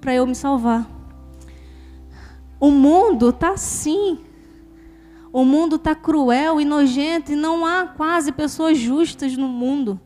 para 0.00 0.14
eu 0.14 0.26
me 0.26 0.34
salvar. 0.34 0.84
O 2.58 2.70
mundo 2.70 3.28
está 3.28 3.50
assim. 3.50 4.18
O 5.32 5.44
mundo 5.44 5.76
está 5.76 5.94
cruel 5.94 6.60
e 6.60 6.64
nojento 6.64 7.32
e 7.32 7.36
não 7.36 7.64
há 7.64 7.86
quase 7.86 8.32
pessoas 8.32 8.76
justas 8.76 9.36
no 9.36 9.46
mundo 9.46 10.00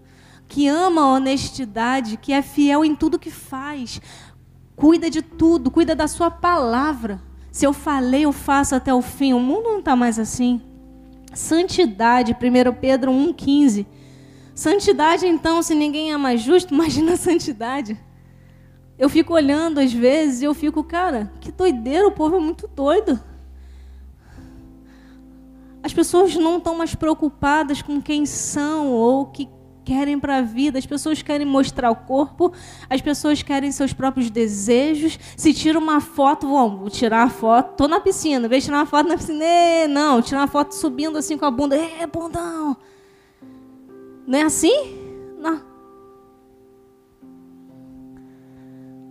que 0.49 0.69
ama 0.69 1.03
a 1.03 1.12
honestidade, 1.15 2.17
que 2.17 2.33
é 2.33 2.43
fiel 2.43 2.85
em 2.85 2.95
tudo 2.95 3.19
que 3.19 3.31
faz, 3.31 4.00
cuida 4.75 5.11
de 5.11 5.23
tudo, 5.23 5.71
cuida 5.71 5.95
da 5.95 6.07
sua 6.07 6.31
palavra. 6.31 7.21
Se 7.50 7.67
eu 7.67 7.73
falei, 7.73 8.25
eu 8.25 8.33
faço 8.33 8.75
até 8.75 8.93
o 8.93 9.00
fim. 9.00 9.33
O 9.33 9.41
mundo 9.41 9.71
não 9.71 9.79
está 9.79 9.97
mais 9.97 10.19
assim. 10.19 10.61
Santidade, 11.33 12.33
1 12.33 12.73
Pedro 12.81 13.11
1,15. 13.11 13.87
Santidade, 14.55 15.26
então, 15.26 15.62
se 15.62 15.75
ninguém 15.75 16.12
é 16.12 16.17
mais 16.17 16.41
justo, 16.41 16.73
imagina 16.75 17.15
a 17.15 17.17
santidade. 17.17 17.99
Eu 18.99 19.09
fico 19.09 19.35
olhando 19.35 19.79
às 19.79 19.93
vezes 19.93 20.43
e 20.43 20.45
eu 20.45 20.55
fico, 20.55 20.83
cara, 20.83 21.31
que 21.41 21.53
doideira, 21.53 22.07
o 22.07 22.12
povo 22.12 22.37
é 22.37 22.41
muito 22.41 22.69
doido. 22.69 23.21
As 25.83 25.93
pessoas 25.93 26.35
não 26.35 26.59
estão 26.59 26.75
mais 26.75 26.95
preocupadas 26.95 27.81
com 27.81 28.03
quem 28.03 28.26
são 28.26 28.88
ou 28.88 29.26
que 29.26 29.49
querem 29.87 30.19
para 30.19 30.38
a 30.38 30.43
vida. 30.43 30.78
As 30.81 30.85
pessoas 30.85 31.23
querem 31.23 31.47
mostrar 31.47 31.93
o 31.93 31.95
corpo, 31.95 32.52
as 32.90 33.00
pessoas 33.00 33.40
querem 33.40 33.71
seus 33.71 33.93
próprios 33.93 34.28
desejos. 34.28 35.16
Se 35.37 35.55
tira 35.55 35.78
uma 35.78 36.00
foto, 36.00 36.49
vão 36.49 36.90
tirar 36.90 37.23
a 37.23 37.31
foto, 37.31 37.76
tô 37.76 37.87
na 37.87 38.00
piscina, 38.00 38.49
vem 38.49 38.61
tirar 38.61 38.78
uma 38.78 38.87
foto 38.87 39.09
na 39.09 39.16
piscina, 39.16 39.45
não, 39.88 40.21
tirar 40.21 40.40
uma 40.40 40.49
foto 40.49 40.75
subindo 40.75 41.16
assim 41.16 41.38
com 41.38 41.45
a 41.45 41.50
bunda, 41.50 41.76
é 41.76 42.05
bundão. 42.07 42.76
Não 44.26 44.38
é 44.38 44.43
assim? 44.43 44.99
Não. 45.38 45.62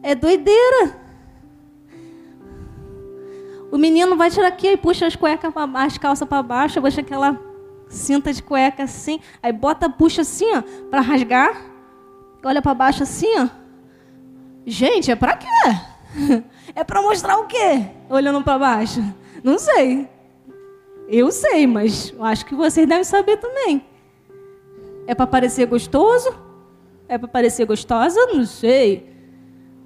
É 0.04 0.14
doideira. 0.14 1.06
O 3.72 3.78
menino 3.78 4.16
vai 4.18 4.30
tirar 4.30 4.50
aqui 4.50 4.68
e 4.68 4.78
puxa 4.78 5.08
as 5.08 5.16
cuecas 5.16 5.54
baixo, 5.54 5.78
as 5.78 5.98
calças 5.98 6.28
para 6.28 6.44
baixo, 6.44 6.82
puxa 6.82 7.02
aquela 7.02 7.45
cinta 7.96 8.32
de 8.32 8.44
cueca 8.44 8.84
assim, 8.84 9.20
aí 9.42 9.52
bota, 9.52 9.90
puxa 9.90 10.22
assim, 10.22 10.46
ó, 10.56 10.62
para 10.90 11.02
rasgar. 11.02 11.62
Olha 12.44 12.62
para 12.62 12.74
baixo 12.74 13.04
assim, 13.04 13.40
ó. 13.40 13.48
Gente, 14.66 15.12
é 15.12 15.16
para 15.16 15.38
quê? 15.38 15.48
É 16.78 16.84
para 16.84 17.02
mostrar 17.02 17.38
o 17.38 17.46
quê? 17.46 17.86
Olhando 18.10 18.44
para 18.44 18.60
baixo. 18.60 19.02
Não 19.42 19.58
sei. 19.58 20.10
Eu 21.08 21.32
sei, 21.32 21.66
mas 21.66 22.14
acho 22.20 22.46
que 22.46 22.54
vocês 22.54 22.86
devem 22.86 23.04
saber 23.04 23.38
também. 23.38 23.86
É 25.08 25.16
para 25.16 25.28
parecer 25.28 25.68
gostoso? 25.68 26.36
É 27.08 27.18
para 27.18 27.30
parecer 27.30 27.66
gostosa? 27.66 28.20
Não 28.26 28.46
sei. 28.46 29.10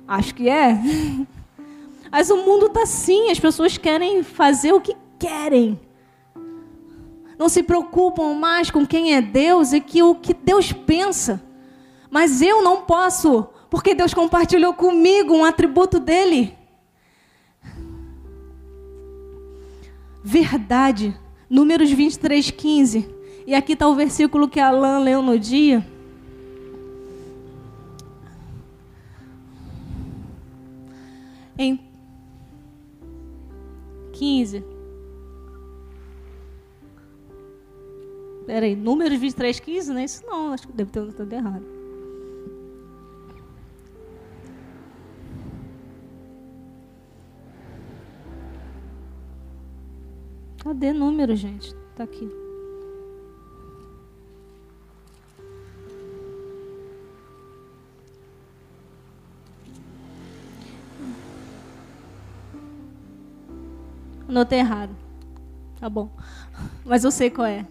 Acho 0.07 0.33
que 0.33 0.49
é. 0.49 0.79
Mas 2.11 2.31
o 2.31 2.37
mundo 2.37 2.65
está 2.67 2.83
assim, 2.83 3.29
as 3.29 3.39
pessoas 3.39 3.77
querem 3.77 4.23
fazer 4.23 4.73
o 4.73 4.81
que 4.81 4.95
querem. 5.19 5.79
Não 7.39 7.49
se 7.49 7.63
preocupam 7.63 8.33
mais 8.35 8.69
com 8.69 8.85
quem 8.85 9.15
é 9.15 9.21
Deus 9.21 9.73
e 9.73 9.79
que 9.79 10.03
o 10.03 10.13
que 10.13 10.33
Deus 10.33 10.71
pensa. 10.71 11.41
Mas 12.11 12.41
eu 12.41 12.61
não 12.61 12.81
posso, 12.81 13.47
porque 13.69 13.95
Deus 13.95 14.13
compartilhou 14.13 14.73
comigo 14.73 15.33
um 15.33 15.45
atributo 15.45 15.99
dele. 15.99 16.55
Verdade. 20.21 21.17
Números 21.49 21.89
23, 21.89 22.51
15. 22.51 23.09
E 23.47 23.55
aqui 23.55 23.73
está 23.73 23.87
o 23.87 23.95
versículo 23.95 24.49
que 24.49 24.59
Alain 24.59 25.03
leu 25.03 25.21
no 25.21 25.39
dia. 25.39 25.83
em 31.59 31.77
15. 34.13 34.63
Peraí, 38.49 38.75
números 38.75 39.19
23, 39.19 39.59
15, 39.59 39.93
não 39.93 39.99
é 39.99 40.05
isso 40.05 40.25
não, 40.25 40.53
acho 40.53 40.67
que 40.67 40.73
deve 40.73 40.89
ter 40.89 41.13
tudo 41.13 41.31
errado. 41.31 41.63
Cadê 50.63 50.91
número, 50.91 51.35
gente? 51.35 51.75
Tá 51.95 52.05
aqui. 52.05 52.27
Anotei 64.27 64.57
errado. 64.57 64.95
Tá 65.79 65.87
bom. 65.87 66.09
Mas 66.83 67.03
eu 67.03 67.11
sei 67.11 67.29
qual 67.29 67.45
é. 67.45 67.67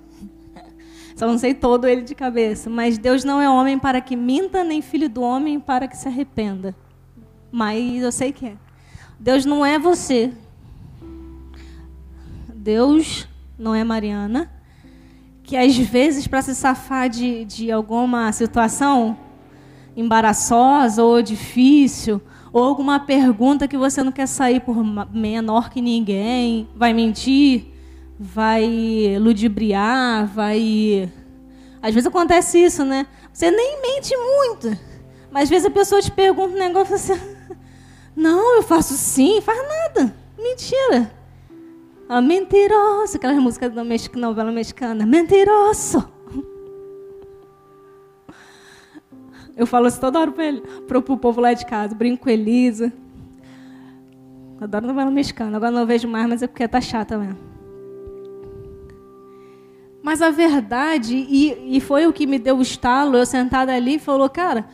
Só 1.18 1.26
não 1.26 1.36
sei 1.36 1.52
todo 1.52 1.88
ele 1.88 2.02
de 2.02 2.14
cabeça. 2.14 2.70
Mas 2.70 2.96
Deus 2.96 3.24
não 3.24 3.40
é 3.40 3.50
homem 3.50 3.76
para 3.76 4.00
que 4.00 4.14
minta, 4.14 4.62
nem 4.62 4.80
filho 4.80 5.08
do 5.08 5.20
homem 5.20 5.58
para 5.58 5.88
que 5.88 5.96
se 5.96 6.06
arrependa. 6.06 6.76
Mas 7.50 8.00
eu 8.00 8.12
sei 8.12 8.30
que 8.30 8.46
é. 8.46 8.56
Deus 9.18 9.44
não 9.44 9.66
é 9.66 9.80
você. 9.80 10.32
Deus 12.54 13.28
não 13.58 13.74
é 13.74 13.82
Mariana. 13.82 14.48
Que 15.42 15.56
às 15.56 15.76
vezes, 15.76 16.28
para 16.28 16.40
se 16.40 16.54
safar 16.54 17.08
de, 17.08 17.44
de 17.44 17.72
alguma 17.72 18.30
situação 18.30 19.18
embaraçosa 19.96 21.02
ou 21.02 21.20
difícil, 21.20 22.22
ou 22.52 22.62
alguma 22.62 23.00
pergunta 23.00 23.66
que 23.66 23.76
você 23.76 24.04
não 24.04 24.12
quer 24.12 24.28
sair 24.28 24.60
por 24.60 24.84
menor 25.12 25.68
que 25.68 25.80
ninguém, 25.80 26.68
vai 26.76 26.92
mentir, 26.92 27.74
vai 28.18 29.16
ludibriar, 29.20 30.26
vai. 30.26 31.10
Às 31.80 31.94
vezes 31.94 32.06
acontece 32.06 32.58
isso, 32.58 32.84
né? 32.84 33.06
Você 33.32 33.50
nem 33.50 33.80
mente 33.80 34.16
muito, 34.16 34.76
mas 35.30 35.44
às 35.44 35.48
vezes 35.48 35.66
a 35.66 35.70
pessoa 35.70 36.02
te 36.02 36.10
pergunta 36.10 36.54
um 36.54 36.58
negócio 36.58 36.94
assim: 36.96 37.14
Não, 38.16 38.56
eu 38.56 38.62
faço 38.62 38.94
sim, 38.94 39.40
faz 39.40 39.58
nada. 39.58 40.14
Mentira. 40.36 41.12
A 42.08 42.20
mentirosa, 42.22 43.18
aquelas 43.18 43.36
músicas 43.36 43.72
da 43.72 43.84
novela 43.84 44.50
mexicana. 44.50 45.04
Mentiroso. 45.04 46.08
Eu 49.54 49.66
falo 49.66 49.88
isso 49.88 50.00
toda 50.00 50.20
hora 50.20 50.30
para 50.30 50.46
ele, 50.46 50.60
pro, 50.86 51.02
pro 51.02 51.18
povo 51.18 51.40
lá 51.40 51.52
de 51.52 51.66
casa. 51.66 51.94
Brinco 51.94 52.22
com 52.22 52.30
Elisa. 52.30 52.92
Adoro 54.60 54.86
novela 54.86 55.10
mexicana. 55.10 55.56
Agora 55.56 55.72
não 55.72 55.84
vejo 55.84 56.08
mais, 56.08 56.28
mas 56.28 56.42
é 56.42 56.46
porque 56.46 56.66
tá 56.66 56.80
chata 56.80 57.18
mesmo. 57.18 57.57
Mas 60.08 60.22
a 60.22 60.30
verdade, 60.30 61.14
e, 61.14 61.76
e 61.76 61.80
foi 61.80 62.06
o 62.06 62.14
que 62.14 62.26
me 62.26 62.38
deu 62.38 62.56
o 62.56 62.62
estalo, 62.62 63.14
eu 63.14 63.26
sentada 63.26 63.74
ali 63.74 63.96
e 63.96 63.98
falou, 63.98 64.26
cara, 64.30 64.66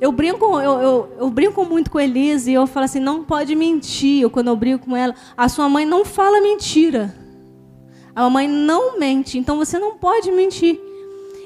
eu 0.00 0.10
brinco, 0.10 0.58
eu, 0.58 0.80
eu, 0.80 1.12
eu, 1.18 1.28
brinco 1.28 1.66
muito 1.66 1.90
com 1.90 1.98
a 1.98 2.02
Elisa 2.02 2.50
e 2.50 2.54
eu 2.54 2.66
falo 2.66 2.84
assim, 2.86 2.98
não 2.98 3.22
pode 3.22 3.54
mentir. 3.54 4.22
Eu, 4.22 4.30
quando 4.30 4.48
eu 4.48 4.56
brinco 4.56 4.86
com 4.86 4.96
ela, 4.96 5.14
a 5.36 5.50
sua 5.50 5.68
mãe 5.68 5.84
não 5.84 6.02
fala 6.02 6.40
mentira. 6.40 7.14
A 8.16 8.22
mamãe 8.22 8.48
não 8.48 8.98
mente, 8.98 9.36
então 9.36 9.58
você 9.58 9.78
não 9.78 9.98
pode 9.98 10.32
mentir. 10.32 10.80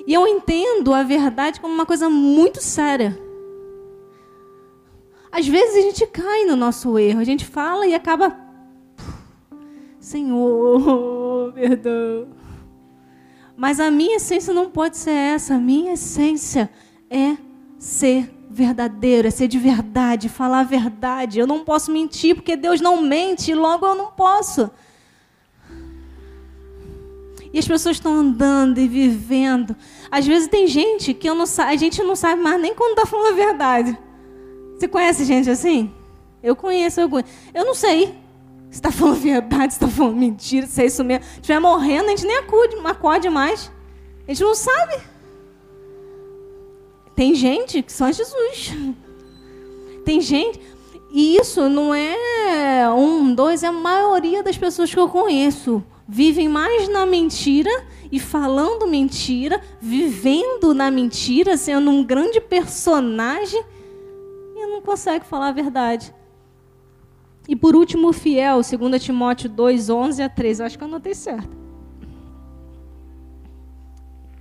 E 0.07 0.15
eu 0.15 0.29
entendo 0.29 0.95
a 0.95 1.03
verdade 1.03 1.61
como 1.61 1.75
uma 1.75 1.85
coisa 1.85 2.09
muito 2.09 2.63
séria. 2.63 3.19
Às 5.33 5.49
vezes 5.49 5.75
a 5.75 5.81
gente 5.81 6.07
cai 6.07 6.45
no 6.45 6.55
nosso 6.55 6.97
erro, 7.01 7.19
a 7.19 7.25
gente 7.25 7.45
fala 7.45 7.85
e 7.85 7.97
acaba. 7.97 8.33
Senhor, 9.99 11.51
perdão. 11.53 12.44
Mas 13.57 13.79
a 13.79 13.91
minha 13.91 14.17
essência 14.17 14.53
não 14.53 14.71
pode 14.71 14.97
ser 14.97 15.11
essa. 15.11 15.55
A 15.55 15.59
minha 15.59 15.93
essência 15.93 16.71
é 17.09 17.37
ser 17.79 18.31
verdadeiro, 18.51 19.29
é 19.29 19.31
ser 19.31 19.49
de 19.49 19.59
verdade, 19.59 20.29
falar 20.29 20.61
a 20.61 20.65
verdade. 20.65 21.39
Eu 21.39 21.47
não 21.47 21.65
posso 21.65 21.91
mentir, 21.91 22.35
porque 22.35 22.57
Deus 22.57 22.81
não 22.81 23.01
mente, 23.03 23.55
logo 23.55 23.87
eu 23.87 23.95
não 23.95 24.07
posso. 24.13 24.71
E 27.53 27.59
as 27.59 27.69
pessoas 27.69 27.97
estão 27.97 28.13
andando 28.13 28.79
e 28.79 28.89
vivendo. 28.89 29.77
Às 30.11 30.27
vezes 30.27 30.49
tem 30.49 30.67
gente 30.67 31.15
que 31.15 31.29
eu 31.29 31.37
não 31.37 31.45
a 31.59 31.77
gente 31.77 32.03
não 32.03 32.17
sabe 32.17 32.43
mais 32.43 32.61
nem 32.61 32.75
quando 32.75 32.99
está 32.99 33.07
falando 33.07 33.33
a 33.33 33.37
verdade. 33.37 33.99
Você 34.77 34.89
conhece 34.89 35.25
gente 35.25 35.49
assim? 35.49 35.93
Eu 36.43 36.57
conheço, 36.57 37.01
eu 37.01 37.09
conheço. 37.09 37.31
Eu 37.55 37.65
não 37.65 37.75
sei 37.75 38.24
se 38.75 38.79
está 38.79 38.91
falando 38.91 39.21
verdade, 39.21 39.73
se 39.73 39.77
está 39.77 39.87
falando 39.87 40.17
mentira, 40.17 40.67
se 40.67 40.83
é 40.83 40.87
isso 40.87 41.05
mesmo. 41.05 41.25
Estiver 41.35 41.61
morrendo, 41.61 42.07
a 42.07 42.09
gente 42.09 42.27
nem 42.27 42.39
acude, 42.39 42.75
acode 42.85 43.31
mais. 43.31 43.71
A 44.27 44.33
gente 44.33 44.43
não 44.43 44.53
sabe. 44.53 44.97
Tem 47.15 47.37
gente 47.37 47.83
que 47.83 47.93
só 47.93 48.11
Jesus. 48.11 48.73
Tem 50.05 50.21
gente. 50.21 50.61
E 51.09 51.37
isso 51.37 51.69
não 51.69 51.95
é 51.95 52.91
um, 52.91 53.33
dois, 53.33 53.63
é 53.63 53.69
a 53.69 53.73
maioria 53.73 54.43
das 54.43 54.59
pessoas 54.59 54.93
que 54.93 54.99
eu 54.99 55.09
conheço 55.09 55.81
vivem 56.09 56.49
mais 56.49 56.89
na 56.89 57.07
mentira 57.07 57.71
e 58.11 58.19
falando 58.19 58.89
mentira, 58.89 59.63
vivendo 59.81 60.75
na 60.75 60.91
mentira, 60.91 61.57
sendo 61.57 61.93
um 61.93 62.03
grande 62.03 62.41
personagem 62.41 63.63
e 64.57 64.67
não 64.67 64.83
consegue 64.83 65.25
falar 65.25 65.51
a 65.51 65.53
verdade. 65.53 66.13
E 67.47 67.55
por 67.55 67.77
último, 67.77 68.09
o 68.09 68.13
fiel, 68.13 68.61
2 68.63 69.03
Timóteo 69.03 69.49
2, 69.49 69.91
11 69.91 70.23
a 70.23 70.29
13. 70.29 70.63
Eu 70.63 70.67
acho 70.67 70.79
que 70.79 70.85
eu 70.85 70.89
anotei 70.89 71.15
certo. 71.15 71.57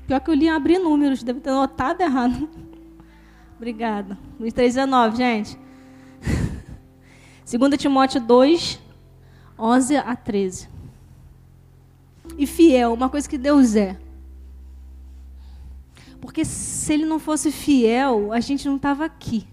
Pior 0.07 0.19
que 0.19 0.29
eu 0.29 0.33
li 0.33 0.47
abrir 0.47 0.79
números, 0.79 1.23
deve 1.23 1.39
ter 1.39 1.49
anotado 1.49 2.01
errado. 2.01 2.49
Obrigada. 3.57 4.17
23, 4.39 4.75
19, 4.75 5.17
gente. 5.17 5.59
2 7.45 7.77
Timóteo 7.77 8.21
2, 8.21 8.79
11 9.57 9.97
a 9.97 10.15
13. 10.15 10.69
E 12.37 12.47
fiel, 12.47 12.93
uma 12.93 13.09
coisa 13.09 13.29
que 13.29 13.37
Deus 13.37 13.75
é. 13.75 13.97
Porque 16.21 16.45
se 16.45 16.93
ele 16.93 17.05
não 17.05 17.19
fosse 17.19 17.51
fiel, 17.51 18.31
a 18.31 18.39
gente 18.39 18.65
não 18.65 18.77
estava 18.77 19.03
aqui. 19.03 19.45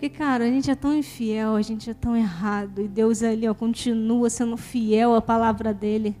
Porque, 0.00 0.16
cara, 0.16 0.44
a 0.44 0.46
gente 0.46 0.70
é 0.70 0.74
tão 0.74 0.96
infiel, 0.96 1.54
a 1.54 1.60
gente 1.60 1.90
é 1.90 1.92
tão 1.92 2.16
errado. 2.16 2.80
E 2.80 2.88
Deus 2.88 3.22
ali, 3.22 3.46
ó, 3.46 3.52
continua 3.52 4.30
sendo 4.30 4.56
fiel 4.56 5.14
à 5.14 5.20
palavra 5.20 5.74
dele. 5.74 6.16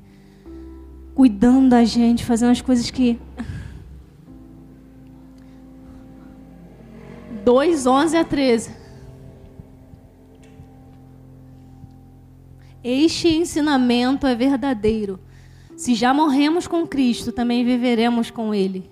Cuidando 1.14 1.70
da 1.70 1.82
gente, 1.82 2.22
fazendo 2.22 2.50
as 2.50 2.60
coisas 2.60 2.90
que. 2.90 3.18
2, 7.42 7.86
11 7.86 8.16
a 8.18 8.22
13. 8.22 8.70
Este 12.84 13.28
ensinamento 13.28 14.26
é 14.26 14.34
verdadeiro. 14.34 15.18
Se 15.74 15.94
já 15.94 16.12
morremos 16.12 16.66
com 16.66 16.86
Cristo, 16.86 17.32
também 17.32 17.64
viveremos 17.64 18.30
com 18.30 18.54
Ele. 18.54 18.89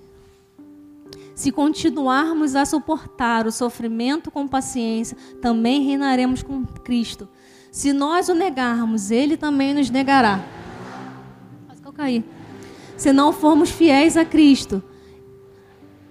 Se 1.38 1.52
continuarmos 1.52 2.56
a 2.56 2.64
suportar 2.64 3.46
o 3.46 3.52
sofrimento 3.52 4.28
com 4.28 4.48
paciência, 4.48 5.16
também 5.40 5.84
reinaremos 5.84 6.42
com 6.42 6.66
Cristo. 6.66 7.28
Se 7.70 7.92
nós 7.92 8.28
o 8.28 8.34
negarmos, 8.34 9.12
ele 9.12 9.36
também 9.36 9.72
nos 9.72 9.88
negará. 9.88 10.44
Quase 11.64 11.80
que 11.80 11.86
eu 11.86 11.92
caí. 11.92 12.24
Se 12.96 13.12
não 13.12 13.32
formos 13.32 13.70
fiéis 13.70 14.16
a 14.16 14.24
Cristo, 14.24 14.82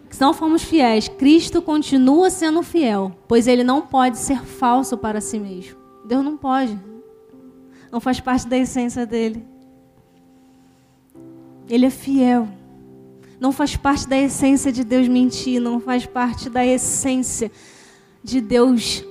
se 0.09 0.21
não 0.21 0.33
formos 0.33 0.63
fiéis, 0.63 1.09
Cristo 1.09 1.61
continua 1.61 2.29
sendo 2.29 2.63
fiel, 2.63 3.11
pois 3.27 3.47
ele 3.47 3.65
não 3.65 3.81
pode 3.81 4.17
ser 4.17 4.41
falso 4.45 4.97
para 4.97 5.19
si 5.19 5.37
mesmo. 5.39 5.75
Deus 6.05 6.23
não 6.23 6.37
pode. 6.37 6.79
Não 7.91 7.99
faz 7.99 8.21
parte 8.21 8.47
da 8.47 8.57
essência 8.57 9.05
dele. 9.05 9.45
Ele 11.67 11.85
é 11.85 11.89
fiel. 11.89 12.47
Não 13.39 13.51
faz 13.51 13.75
parte 13.75 14.07
da 14.07 14.17
essência 14.17 14.71
de 14.71 14.83
Deus 14.83 15.07
mentir, 15.07 15.61
não 15.61 15.79
faz 15.79 16.05
parte 16.05 16.49
da 16.49 16.65
essência 16.65 17.51
de 18.23 18.41
Deus 18.41 19.03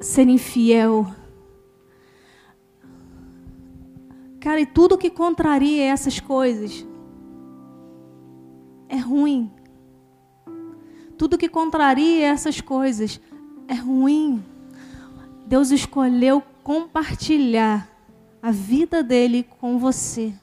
ser 0.00 0.28
infiel. 0.28 1.06
Cara, 4.38 4.60
e 4.60 4.66
tudo 4.66 4.98
que 4.98 5.08
contraria 5.08 5.84
essas 5.84 6.20
coisas 6.20 6.86
é 8.88 8.98
ruim. 8.98 9.50
Tudo 11.16 11.38
que 11.38 11.48
contraria 11.48 12.26
essas 12.26 12.60
coisas 12.60 13.20
é 13.66 13.74
ruim. 13.74 14.44
Deus 15.46 15.70
escolheu 15.70 16.42
compartilhar 16.62 17.88
a 18.42 18.50
vida 18.50 19.02
dele 19.02 19.46
com 19.58 19.78
você. 19.78 20.34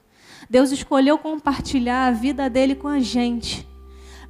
Deus 0.52 0.70
escolheu 0.74 1.18
compartilhar 1.18 2.08
a 2.08 2.12
vida 2.12 2.50
dele 2.50 2.76
com 2.76 2.90
a 2.90 3.00
gente. 3.00 3.66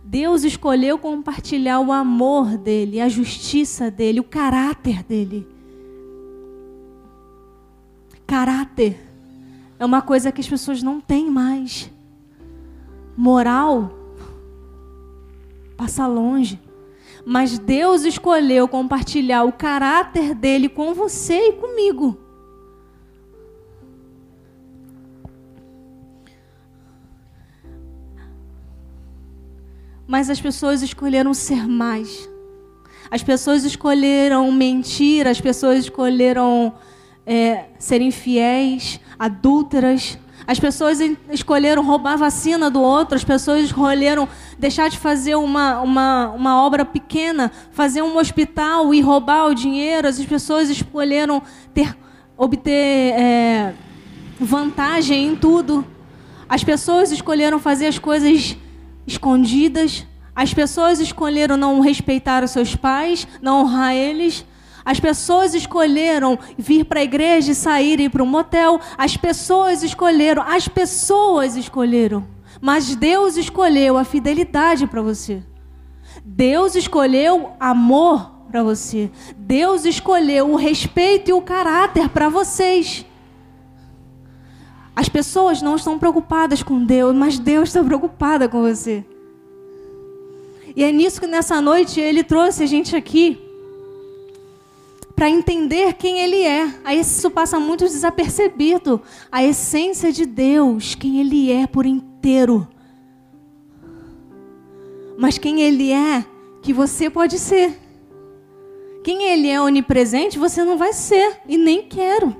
Deus 0.04 0.44
escolheu 0.44 1.00
compartilhar 1.00 1.80
o 1.80 1.92
amor 1.92 2.60
dele, 2.60 3.02
a 3.02 3.10
justiça 3.10 3.90
dele, 3.90 4.20
o 4.20 4.24
caráter 4.24 5.02
dele. 5.02 5.48
Caráter 8.28 9.00
é 9.80 9.84
uma 9.84 10.00
coisa 10.04 10.32
que 10.32 10.40
as 10.40 10.48
pessoas 10.48 10.84
não 10.84 11.02
têm 11.02 11.28
mais. 11.32 11.90
Moral 13.18 13.92
passa 15.76 16.06
longe. 16.06 16.60
Mas 17.26 17.58
Deus 17.58 18.04
escolheu 18.04 18.68
compartilhar 18.68 19.44
o 19.44 19.52
caráter 19.52 20.36
dele 20.36 20.70
com 20.70 20.94
você 20.94 21.48
e 21.48 21.54
comigo. 21.54 22.16
Mas 30.12 30.30
as 30.30 30.42
pessoas 30.42 30.82
escolheram 30.82 31.34
ser 31.34 31.66
mais. 31.66 32.30
As 33.10 33.24
pessoas 33.24 33.64
escolheram 33.64 34.52
mentir, 34.52 35.26
as 35.26 35.40
pessoas 35.40 35.86
escolheram 35.86 36.74
é, 37.26 37.68
serem 37.80 38.12
fiéis, 38.12 39.00
adúlteras. 39.18 40.20
As 40.46 40.60
pessoas 40.60 41.00
escolheram 41.30 41.82
roubar 41.82 42.18
vacina 42.18 42.70
do 42.70 42.82
outro, 42.82 43.16
as 43.16 43.24
pessoas 43.24 43.64
escolheram 43.64 44.28
deixar 44.60 44.90
de 44.90 44.98
fazer 44.98 45.36
uma, 45.36 45.80
uma, 45.80 46.28
uma 46.32 46.62
obra 46.62 46.84
pequena, 46.84 47.50
fazer 47.72 48.02
um 48.02 48.18
hospital 48.18 48.94
e 48.94 49.00
roubar 49.00 49.48
o 49.48 49.56
dinheiro. 49.56 50.10
As 50.10 50.20
pessoas 50.26 50.70
escolheram 50.70 51.42
ter, 51.74 51.98
obter 52.38 53.14
é, 53.14 53.74
vantagem 54.38 55.30
em 55.30 55.38
tudo. 55.38 55.88
As 56.50 56.66
pessoas 56.66 57.14
escolheram 57.14 57.60
fazer 57.60 57.88
as 57.88 57.98
coisas 57.98 58.58
escondidas. 59.06 60.06
As 60.36 60.54
pessoas 60.54 61.00
escolheram 61.00 61.58
não 61.58 61.82
respeitar 61.82 62.44
os 62.44 62.52
seus 62.52 62.76
pais, 62.76 63.28
não 63.42 63.62
honrar 63.62 63.94
eles. 63.94 64.46
As 64.84 65.00
pessoas 65.00 65.54
escolheram 65.54 66.40
vir 66.58 66.86
para 66.86 67.02
a 67.02 67.04
igreja 67.04 67.52
e 67.52 67.56
sair 67.56 68.00
e 68.00 68.04
ir 68.04 68.10
para 68.10 68.24
um 68.24 68.28
motel. 68.28 68.80
As 68.98 69.16
pessoas 69.16 69.84
escolheram, 69.84 70.44
as 70.44 70.68
pessoas 70.68 71.56
escolheram. 71.56 72.26
Mas 72.60 72.96
Deus 72.96 73.38
escolheu 73.38 73.98
a 73.98 74.04
fidelidade 74.04 74.88
para 74.88 75.02
você. 75.02 75.44
Deus 76.24 76.76
escolheu 76.76 77.52
amor 77.60 78.32
para 78.50 78.64
você. 78.64 79.10
Deus 79.38 79.86
escolheu 79.86 80.52
o 80.52 80.56
respeito 80.56 81.30
e 81.30 81.34
o 81.34 81.42
caráter 81.42 82.10
para 82.10 82.30
vocês. 82.30 83.06
As 85.02 85.10
pessoas 85.10 85.64
não 85.64 85.78
estão 85.78 85.98
preocupadas 85.98 86.62
com 86.62 86.86
Deus, 86.86 87.16
mas 87.16 87.40
Deus 87.40 87.70
está 87.70 87.84
preocupada 87.84 88.48
com 88.48 88.62
você. 88.62 89.04
E 90.76 90.84
é 90.84 90.92
nisso 90.92 91.20
que 91.20 91.26
nessa 91.26 91.60
noite 91.60 92.00
ele 92.00 92.24
trouxe 92.24 92.62
a 92.62 92.68
gente 92.68 92.96
aqui 92.96 93.42
para 95.16 95.28
entender 95.28 95.96
quem 95.96 96.20
ele 96.20 96.44
é. 96.44 96.72
Aí 96.84 97.00
isso 97.00 97.32
passa 97.32 97.60
muito 97.60 97.84
desapercebido. 97.84 99.02
A 99.32 99.44
essência 99.44 100.12
de 100.12 100.24
Deus, 100.24 100.94
quem 100.94 101.20
ele 101.20 101.52
é 101.52 101.66
por 101.66 101.88
inteiro. 101.88 102.68
Mas 105.18 105.40
quem 105.40 105.64
ele 105.64 105.92
é, 105.92 106.24
que 106.62 106.72
você 106.72 107.10
pode 107.10 107.40
ser. 107.40 107.76
Quem 109.04 109.24
ele 109.24 109.48
é 109.48 109.60
onipresente, 109.60 110.38
você 110.38 110.64
não 110.64 110.78
vai 110.78 110.94
ser. 110.94 111.42
E 111.48 111.58
nem 111.58 111.82
quero. 111.82 112.36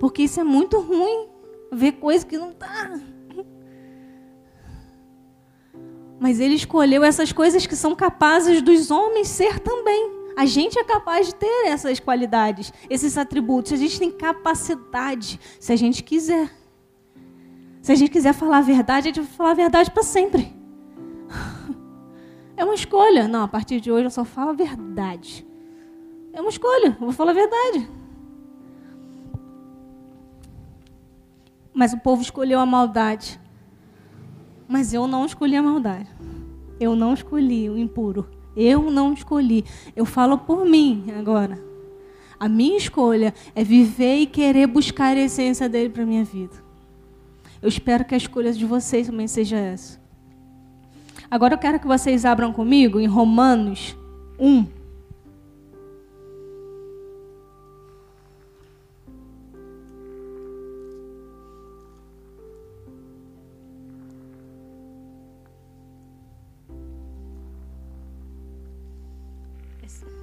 Porque 0.00 0.22
isso 0.22 0.40
é 0.40 0.44
muito 0.44 0.80
ruim 0.80 1.27
ver 1.72 1.92
coisa 1.92 2.24
que 2.24 2.38
não 2.38 2.50
está. 2.50 2.98
Mas 6.20 6.40
ele 6.40 6.54
escolheu 6.54 7.04
essas 7.04 7.32
coisas 7.32 7.66
que 7.66 7.76
são 7.76 7.94
capazes 7.94 8.60
dos 8.60 8.90
homens 8.90 9.28
ser 9.28 9.60
também. 9.60 10.18
A 10.36 10.46
gente 10.46 10.78
é 10.78 10.84
capaz 10.84 11.26
de 11.26 11.34
ter 11.34 11.66
essas 11.66 11.98
qualidades, 11.98 12.72
esses 12.88 13.16
atributos. 13.18 13.72
A 13.72 13.76
gente 13.76 13.98
tem 13.98 14.10
capacidade, 14.10 15.40
se 15.58 15.72
a 15.72 15.76
gente 15.76 16.02
quiser. 16.02 16.50
Se 17.82 17.92
a 17.92 17.94
gente 17.94 18.10
quiser 18.10 18.32
falar 18.32 18.58
a 18.58 18.62
verdade, 18.62 19.08
a 19.08 19.12
gente 19.12 19.20
vai 19.20 19.36
falar 19.36 19.50
a 19.50 19.54
verdade 19.54 19.90
para 19.90 20.02
sempre. 20.02 20.56
É 22.56 22.64
uma 22.64 22.74
escolha. 22.74 23.28
Não, 23.28 23.44
a 23.44 23.48
partir 23.48 23.80
de 23.80 23.90
hoje 23.90 24.06
eu 24.06 24.10
só 24.10 24.24
falo 24.24 24.50
a 24.50 24.52
verdade. 24.52 25.46
É 26.32 26.40
uma 26.40 26.50
escolha. 26.50 26.88
Eu 26.88 27.06
vou 27.06 27.12
falar 27.12 27.30
a 27.30 27.34
verdade. 27.34 27.88
Mas 31.72 31.92
o 31.92 31.98
povo 31.98 32.22
escolheu 32.22 32.58
a 32.60 32.66
maldade. 32.66 33.40
Mas 34.66 34.92
eu 34.92 35.06
não 35.06 35.24
escolhi 35.24 35.56
a 35.56 35.62
maldade. 35.62 36.08
Eu 36.80 36.94
não 36.94 37.14
escolhi 37.14 37.68
o 37.70 37.78
impuro. 37.78 38.28
Eu 38.56 38.90
não 38.90 39.12
escolhi. 39.12 39.64
Eu 39.94 40.04
falo 40.04 40.38
por 40.38 40.64
mim 40.64 41.06
agora. 41.18 41.58
A 42.38 42.48
minha 42.48 42.76
escolha 42.76 43.34
é 43.54 43.64
viver 43.64 44.16
e 44.18 44.26
querer 44.26 44.66
buscar 44.66 45.16
a 45.16 45.20
essência 45.20 45.68
dele 45.68 45.90
para 45.90 46.06
minha 46.06 46.24
vida. 46.24 46.54
Eu 47.60 47.68
espero 47.68 48.04
que 48.04 48.14
a 48.14 48.18
escolha 48.18 48.52
de 48.52 48.64
vocês 48.64 49.08
também 49.08 49.26
seja 49.26 49.56
essa. 49.56 50.00
Agora 51.30 51.54
eu 51.54 51.58
quero 51.58 51.80
que 51.80 51.86
vocês 51.86 52.24
abram 52.24 52.52
comigo 52.52 53.00
em 53.00 53.06
Romanos 53.06 53.96
1. 54.38 54.77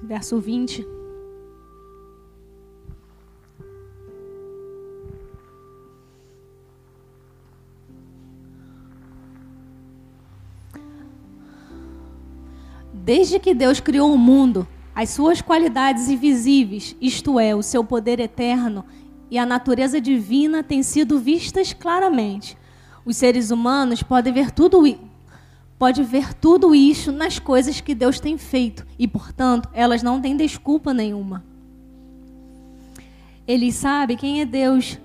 Verso 0.02 0.38
20. 0.38 0.86
Desde 12.92 13.38
que 13.38 13.54
Deus 13.54 13.78
criou 13.78 14.12
o 14.12 14.18
mundo, 14.18 14.66
as 14.92 15.10
suas 15.10 15.40
qualidades 15.40 16.08
invisíveis, 16.08 16.96
isto 17.00 17.38
é, 17.38 17.54
o 17.54 17.62
seu 17.62 17.84
poder 17.84 18.18
eterno 18.18 18.84
e 19.30 19.38
a 19.38 19.46
natureza 19.46 20.00
divina 20.00 20.62
têm 20.62 20.82
sido 20.82 21.18
vistas 21.18 21.72
claramente. 21.72 22.56
Os 23.04 23.16
seres 23.16 23.52
humanos 23.52 24.02
podem 24.02 24.32
ver 24.32 24.50
tudo, 24.50 24.84
pode 25.78 26.02
ver 26.02 26.34
tudo 26.34 26.74
isso 26.74 27.12
nas 27.12 27.38
coisas 27.38 27.80
que 27.80 27.94
Deus 27.94 28.18
tem 28.18 28.38
feito 28.38 28.86
e, 28.98 29.06
portanto, 29.06 29.68
elas 29.72 30.02
não 30.02 30.20
têm 30.20 30.36
desculpa 30.36 30.92
nenhuma. 30.94 31.44
Eles 33.46 33.74
sabem 33.76 34.16
quem 34.16 34.40
é 34.40 34.44
Deus, 34.44 34.98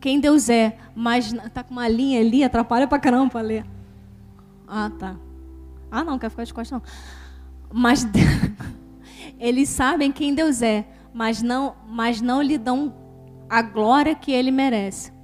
quem 0.00 0.20
Deus 0.20 0.48
é, 0.48 0.78
mas 0.94 1.32
tá 1.52 1.64
com 1.64 1.72
uma 1.72 1.88
linha 1.88 2.20
ali, 2.20 2.44
atrapalha 2.44 2.86
pra 2.86 2.98
caramba 2.98 3.30
pra 3.30 3.40
ler. 3.40 3.64
Ah, 4.68 4.90
tá. 4.96 5.16
Ah, 5.90 6.04
não, 6.04 6.18
quer 6.18 6.30
ficar 6.30 6.44
de 6.44 6.54
costas, 6.54 6.80
não. 6.80 6.82
Mas 7.72 8.06
eles 9.40 9.68
sabem 9.68 10.12
quem 10.12 10.34
Deus 10.34 10.62
é, 10.62 10.86
mas 11.12 11.42
não, 11.42 11.74
mas 11.88 12.20
não 12.20 12.40
lhe 12.40 12.58
dão 12.58 12.94
a 13.48 13.62
glória 13.62 14.14
que 14.14 14.30
ele 14.30 14.50
merece. 14.50 15.15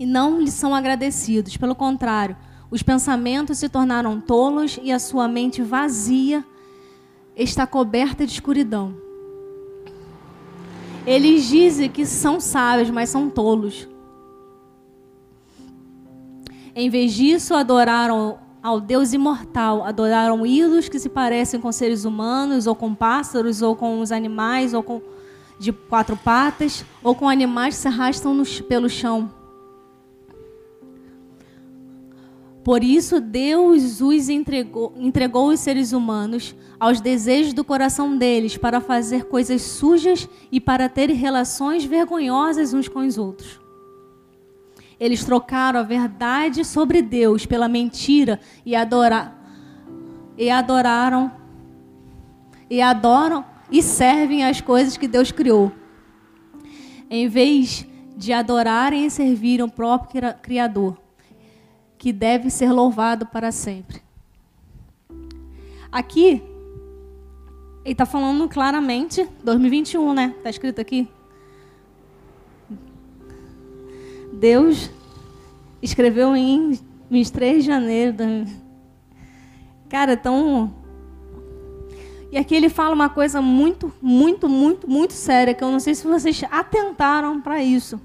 E 0.00 0.06
não 0.06 0.40
lhe 0.40 0.50
são 0.50 0.74
agradecidos. 0.74 1.58
Pelo 1.58 1.74
contrário, 1.74 2.34
os 2.70 2.82
pensamentos 2.82 3.58
se 3.58 3.68
tornaram 3.68 4.18
tolos 4.18 4.80
e 4.82 4.90
a 4.90 4.98
sua 4.98 5.28
mente 5.28 5.60
vazia 5.60 6.42
está 7.36 7.66
coberta 7.66 8.24
de 8.24 8.32
escuridão. 8.32 8.94
Eles 11.06 11.46
dizem 11.46 11.90
que 11.90 12.06
são 12.06 12.40
sábios, 12.40 12.88
mas 12.88 13.10
são 13.10 13.28
tolos. 13.28 13.86
Em 16.74 16.88
vez 16.88 17.12
disso, 17.12 17.52
adoraram 17.54 18.38
ao 18.62 18.80
Deus 18.80 19.12
imortal, 19.12 19.84
adoraram 19.84 20.46
ídolos 20.46 20.88
que 20.88 20.98
se 20.98 21.10
parecem 21.10 21.60
com 21.60 21.70
seres 21.72 22.06
humanos, 22.06 22.66
ou 22.66 22.74
com 22.74 22.94
pássaros, 22.94 23.60
ou 23.60 23.76
com 23.76 24.00
os 24.00 24.10
animais, 24.10 24.72
ou 24.72 24.82
com 24.82 25.02
de 25.58 25.72
quatro 25.72 26.16
patas, 26.16 26.86
ou 27.02 27.14
com 27.14 27.28
animais 27.28 27.74
que 27.74 27.82
se 27.82 27.88
arrastam 27.88 28.32
no, 28.32 28.46
pelo 28.66 28.88
chão. 28.88 29.39
Por 32.62 32.84
isso, 32.84 33.20
Deus 33.20 34.00
os 34.00 34.28
entregou, 34.28 34.92
entregou 34.96 35.48
os 35.48 35.60
seres 35.60 35.92
humanos 35.92 36.54
aos 36.78 37.00
desejos 37.00 37.54
do 37.54 37.64
coração 37.64 38.16
deles 38.16 38.56
para 38.56 38.80
fazer 38.80 39.24
coisas 39.24 39.62
sujas 39.62 40.28
e 40.52 40.60
para 40.60 40.88
ter 40.88 41.10
relações 41.10 41.84
vergonhosas 41.84 42.74
uns 42.74 42.86
com 42.86 43.00
os 43.00 43.16
outros. 43.16 43.58
Eles 44.98 45.24
trocaram 45.24 45.80
a 45.80 45.82
verdade 45.82 46.62
sobre 46.62 47.00
Deus 47.00 47.46
pela 47.46 47.66
mentira 47.66 48.38
e, 48.66 48.76
adora, 48.76 49.34
e 50.36 50.50
adoraram 50.50 51.32
e 52.68 52.80
adoram 52.80 53.44
e 53.70 53.82
servem 53.82 54.44
as 54.44 54.60
coisas 54.60 54.96
que 54.96 55.08
Deus 55.08 55.32
criou. 55.32 55.72
Em 57.08 57.26
vez 57.26 57.86
de 58.16 58.32
adorarem 58.32 59.06
e 59.06 59.10
servirem 59.10 59.64
o 59.64 59.70
próprio 59.70 60.34
Criador, 60.42 60.99
que 62.00 62.14
deve 62.14 62.48
ser 62.48 62.72
louvado 62.72 63.26
para 63.26 63.52
sempre. 63.52 64.00
Aqui, 65.92 66.42
ele 67.84 67.92
está 67.92 68.06
falando 68.06 68.48
claramente, 68.48 69.28
2021, 69.44 70.14
né? 70.14 70.34
Está 70.38 70.48
escrito 70.48 70.80
aqui. 70.80 71.06
Deus 74.32 74.90
escreveu 75.82 76.34
em 76.34 76.80
23 77.10 77.64
de 77.64 77.66
janeiro. 77.66 78.16
Cara, 79.90 80.16
tão. 80.16 80.72
E 82.32 82.38
aqui 82.38 82.54
ele 82.54 82.70
fala 82.70 82.94
uma 82.94 83.10
coisa 83.10 83.42
muito, 83.42 83.92
muito, 84.00 84.48
muito, 84.48 84.88
muito 84.88 85.12
séria, 85.12 85.52
que 85.52 85.62
eu 85.62 85.70
não 85.70 85.80
sei 85.80 85.94
se 85.94 86.06
vocês 86.06 86.42
atentaram 86.50 87.42
para 87.42 87.62
isso. 87.62 88.00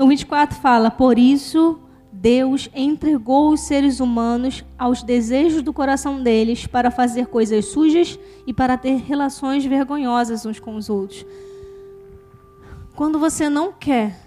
No 0.00 0.08
24 0.08 0.58
fala: 0.58 0.90
Por 0.90 1.18
isso 1.18 1.78
Deus 2.10 2.70
entregou 2.74 3.52
os 3.52 3.60
seres 3.60 4.00
humanos 4.00 4.64
aos 4.78 5.02
desejos 5.02 5.60
do 5.60 5.74
coração 5.74 6.22
deles 6.22 6.66
para 6.66 6.90
fazer 6.90 7.26
coisas 7.26 7.66
sujas 7.66 8.18
e 8.46 8.54
para 8.54 8.78
ter 8.78 8.96
relações 8.96 9.62
vergonhosas 9.66 10.46
uns 10.46 10.58
com 10.58 10.74
os 10.74 10.88
outros. 10.88 11.26
Quando 12.96 13.18
você 13.18 13.50
não 13.50 13.74
quer, 13.74 14.18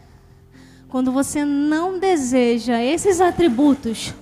quando 0.89 1.11
você 1.11 1.43
não 1.43 1.97
deseja 1.97 2.79
esses 2.79 3.19
atributos, 3.19 4.13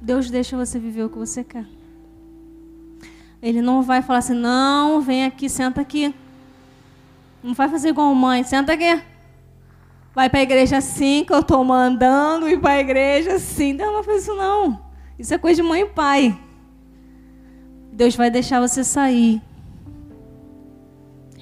Deus 0.00 0.30
deixa 0.30 0.56
você 0.56 0.78
viver 0.78 1.02
o 1.02 1.08
que 1.08 1.18
você 1.18 1.42
quer. 1.42 1.66
Ele 3.42 3.60
não 3.60 3.82
vai 3.82 4.02
falar 4.02 4.20
assim, 4.20 4.34
não, 4.34 5.00
vem 5.00 5.24
aqui, 5.24 5.48
senta 5.48 5.80
aqui. 5.80 6.14
Não 7.42 7.54
vai 7.54 7.68
fazer 7.68 7.88
igual 7.88 8.14
mãe, 8.14 8.44
senta 8.44 8.72
aqui. 8.72 9.02
Vai 10.14 10.28
para 10.28 10.40
a 10.40 10.42
igreja 10.42 10.76
assim 10.76 11.24
que 11.24 11.32
eu 11.32 11.40
estou 11.40 11.64
mandando, 11.64 12.48
e 12.48 12.58
para 12.58 12.72
a 12.72 12.80
igreja 12.80 13.34
assim. 13.34 13.72
Não, 13.72 13.92
não 13.92 14.02
faz 14.02 14.22
isso 14.22 14.34
não. 14.34 14.80
Isso 15.18 15.32
é 15.34 15.38
coisa 15.38 15.62
de 15.62 15.68
mãe 15.68 15.82
e 15.82 15.86
pai. 15.86 16.38
Deus 17.92 18.14
vai 18.16 18.30
deixar 18.30 18.60
você 18.60 18.82
sair 18.84 19.42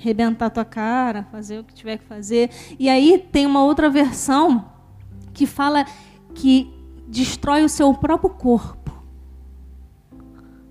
rebentar 0.01 0.51
tua 0.51 0.65
cara, 0.65 1.25
fazer 1.31 1.59
o 1.59 1.65
que 1.65 1.75
tiver 1.75 1.99
que 1.99 2.05
fazer. 2.05 2.51
E 2.79 2.89
aí 2.89 3.19
tem 3.19 3.47
uma 3.47 3.63
outra 3.63 3.91
versão 3.91 4.65
que 5.33 5.47
fala 5.47 5.85
que 6.35 6.73
destrói 7.07 7.63
o 7.63 7.69
seu 7.69 7.93
próprio 7.95 8.31
corpo. 8.31 8.91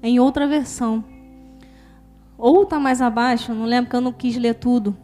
Em 0.01 0.19
outra 0.19 0.47
versão. 0.47 1.03
Ou 2.37 2.63
está 2.63 2.79
mais 2.79 3.01
abaixo, 3.01 3.53
não 3.53 3.65
lembro 3.65 3.89
que 3.89 3.95
eu 3.95 4.01
não 4.01 4.13
quis 4.13 4.35
ler 4.35 4.55
tudo. 4.55 4.97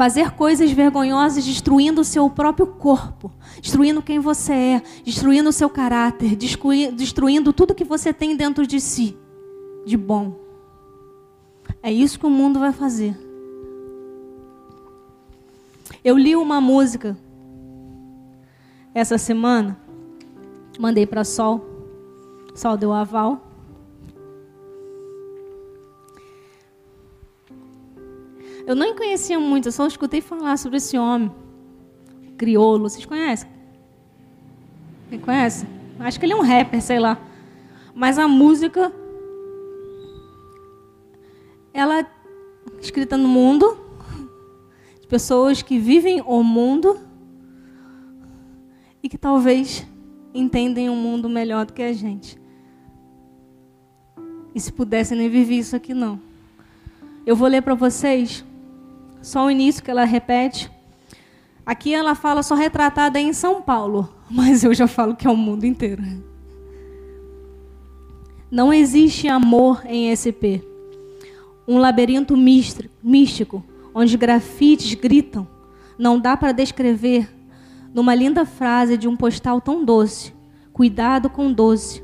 Fazer 0.00 0.30
coisas 0.30 0.70
vergonhosas 0.70 1.44
destruindo 1.44 2.00
o 2.00 2.04
seu 2.04 2.30
próprio 2.30 2.66
corpo, 2.66 3.30
destruindo 3.60 4.00
quem 4.00 4.18
você 4.18 4.52
é, 4.54 4.82
destruindo 5.04 5.50
o 5.50 5.52
seu 5.52 5.68
caráter, 5.68 6.34
destruindo 6.34 7.52
tudo 7.52 7.74
que 7.74 7.84
você 7.84 8.10
tem 8.10 8.34
dentro 8.34 8.66
de 8.66 8.80
si 8.80 9.14
de 9.84 9.98
bom. 9.98 10.40
É 11.82 11.92
isso 11.92 12.18
que 12.18 12.24
o 12.24 12.30
mundo 12.30 12.58
vai 12.58 12.72
fazer. 12.72 13.14
Eu 16.02 16.16
li 16.16 16.34
uma 16.34 16.62
música 16.62 17.14
essa 18.94 19.18
semana, 19.18 19.76
mandei 20.78 21.06
para 21.06 21.24
Sol, 21.24 21.62
Sol 22.54 22.78
deu 22.78 22.90
aval. 22.90 23.49
Eu 28.70 28.76
nem 28.76 28.94
conhecia 28.94 29.40
muito, 29.40 29.66
eu 29.66 29.72
só 29.72 29.84
escutei 29.84 30.20
falar 30.20 30.56
sobre 30.56 30.76
esse 30.76 30.96
homem, 30.96 31.28
crioulo. 32.38 32.88
Vocês 32.88 33.04
conhecem? 33.04 33.50
Quem 35.08 35.18
conhece? 35.18 35.66
Acho 35.98 36.20
que 36.20 36.24
ele 36.24 36.34
é 36.34 36.36
um 36.36 36.42
rapper, 36.42 36.80
sei 36.80 37.00
lá. 37.00 37.20
Mas 37.92 38.16
a 38.16 38.28
música 38.28 38.92
ela 41.74 42.06
escrita 42.80 43.16
no 43.16 43.26
mundo, 43.26 43.76
de 45.00 45.08
pessoas 45.08 45.62
que 45.62 45.76
vivem 45.76 46.22
o 46.24 46.40
mundo 46.44 46.96
e 49.02 49.08
que 49.08 49.18
talvez 49.18 49.84
entendem 50.32 50.88
o 50.88 50.92
um 50.92 50.96
mundo 50.96 51.28
melhor 51.28 51.66
do 51.66 51.72
que 51.72 51.82
a 51.82 51.92
gente. 51.92 52.40
E 54.54 54.60
se 54.60 54.72
pudessem 54.72 55.18
nem 55.18 55.28
viver 55.28 55.56
isso 55.56 55.74
aqui 55.74 55.92
não. 55.92 56.20
Eu 57.26 57.34
vou 57.34 57.48
ler 57.48 57.62
para 57.62 57.74
vocês 57.74 58.44
só 59.22 59.46
o 59.46 59.50
início 59.50 59.82
que 59.82 59.90
ela 59.90 60.04
repete. 60.04 60.70
Aqui 61.64 61.94
ela 61.94 62.14
fala 62.14 62.42
só 62.42 62.54
retratada 62.54 63.20
em 63.20 63.32
São 63.32 63.62
Paulo, 63.62 64.12
mas 64.30 64.64
eu 64.64 64.74
já 64.74 64.86
falo 64.86 65.14
que 65.16 65.26
é 65.26 65.30
o 65.30 65.36
mundo 65.36 65.64
inteiro. 65.64 66.02
Não 68.50 68.72
existe 68.72 69.28
amor 69.28 69.82
em 69.86 70.14
SP 70.14 70.70
um 71.70 71.78
labirinto 71.78 72.36
místico, 72.36 73.64
onde 73.94 74.16
grafites 74.16 74.92
gritam. 74.94 75.46
Não 75.96 76.18
dá 76.18 76.36
para 76.36 76.50
descrever 76.50 77.32
numa 77.94 78.12
linda 78.12 78.44
frase 78.44 78.96
de 78.96 79.06
um 79.06 79.16
postal 79.16 79.60
tão 79.60 79.84
doce. 79.84 80.34
Cuidado 80.72 81.30
com 81.30 81.52
doce. 81.52 82.02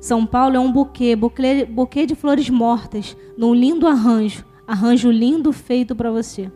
São 0.00 0.24
Paulo 0.24 0.54
é 0.54 0.60
um 0.60 0.70
buquê, 0.70 1.16
buquê, 1.16 1.64
buquê 1.64 2.06
de 2.06 2.14
flores 2.14 2.48
mortas, 2.48 3.16
num 3.36 3.52
lindo 3.52 3.88
arranjo, 3.88 4.44
arranjo 4.64 5.10
lindo 5.10 5.52
feito 5.52 5.96
para 5.96 6.12
você. 6.12 6.48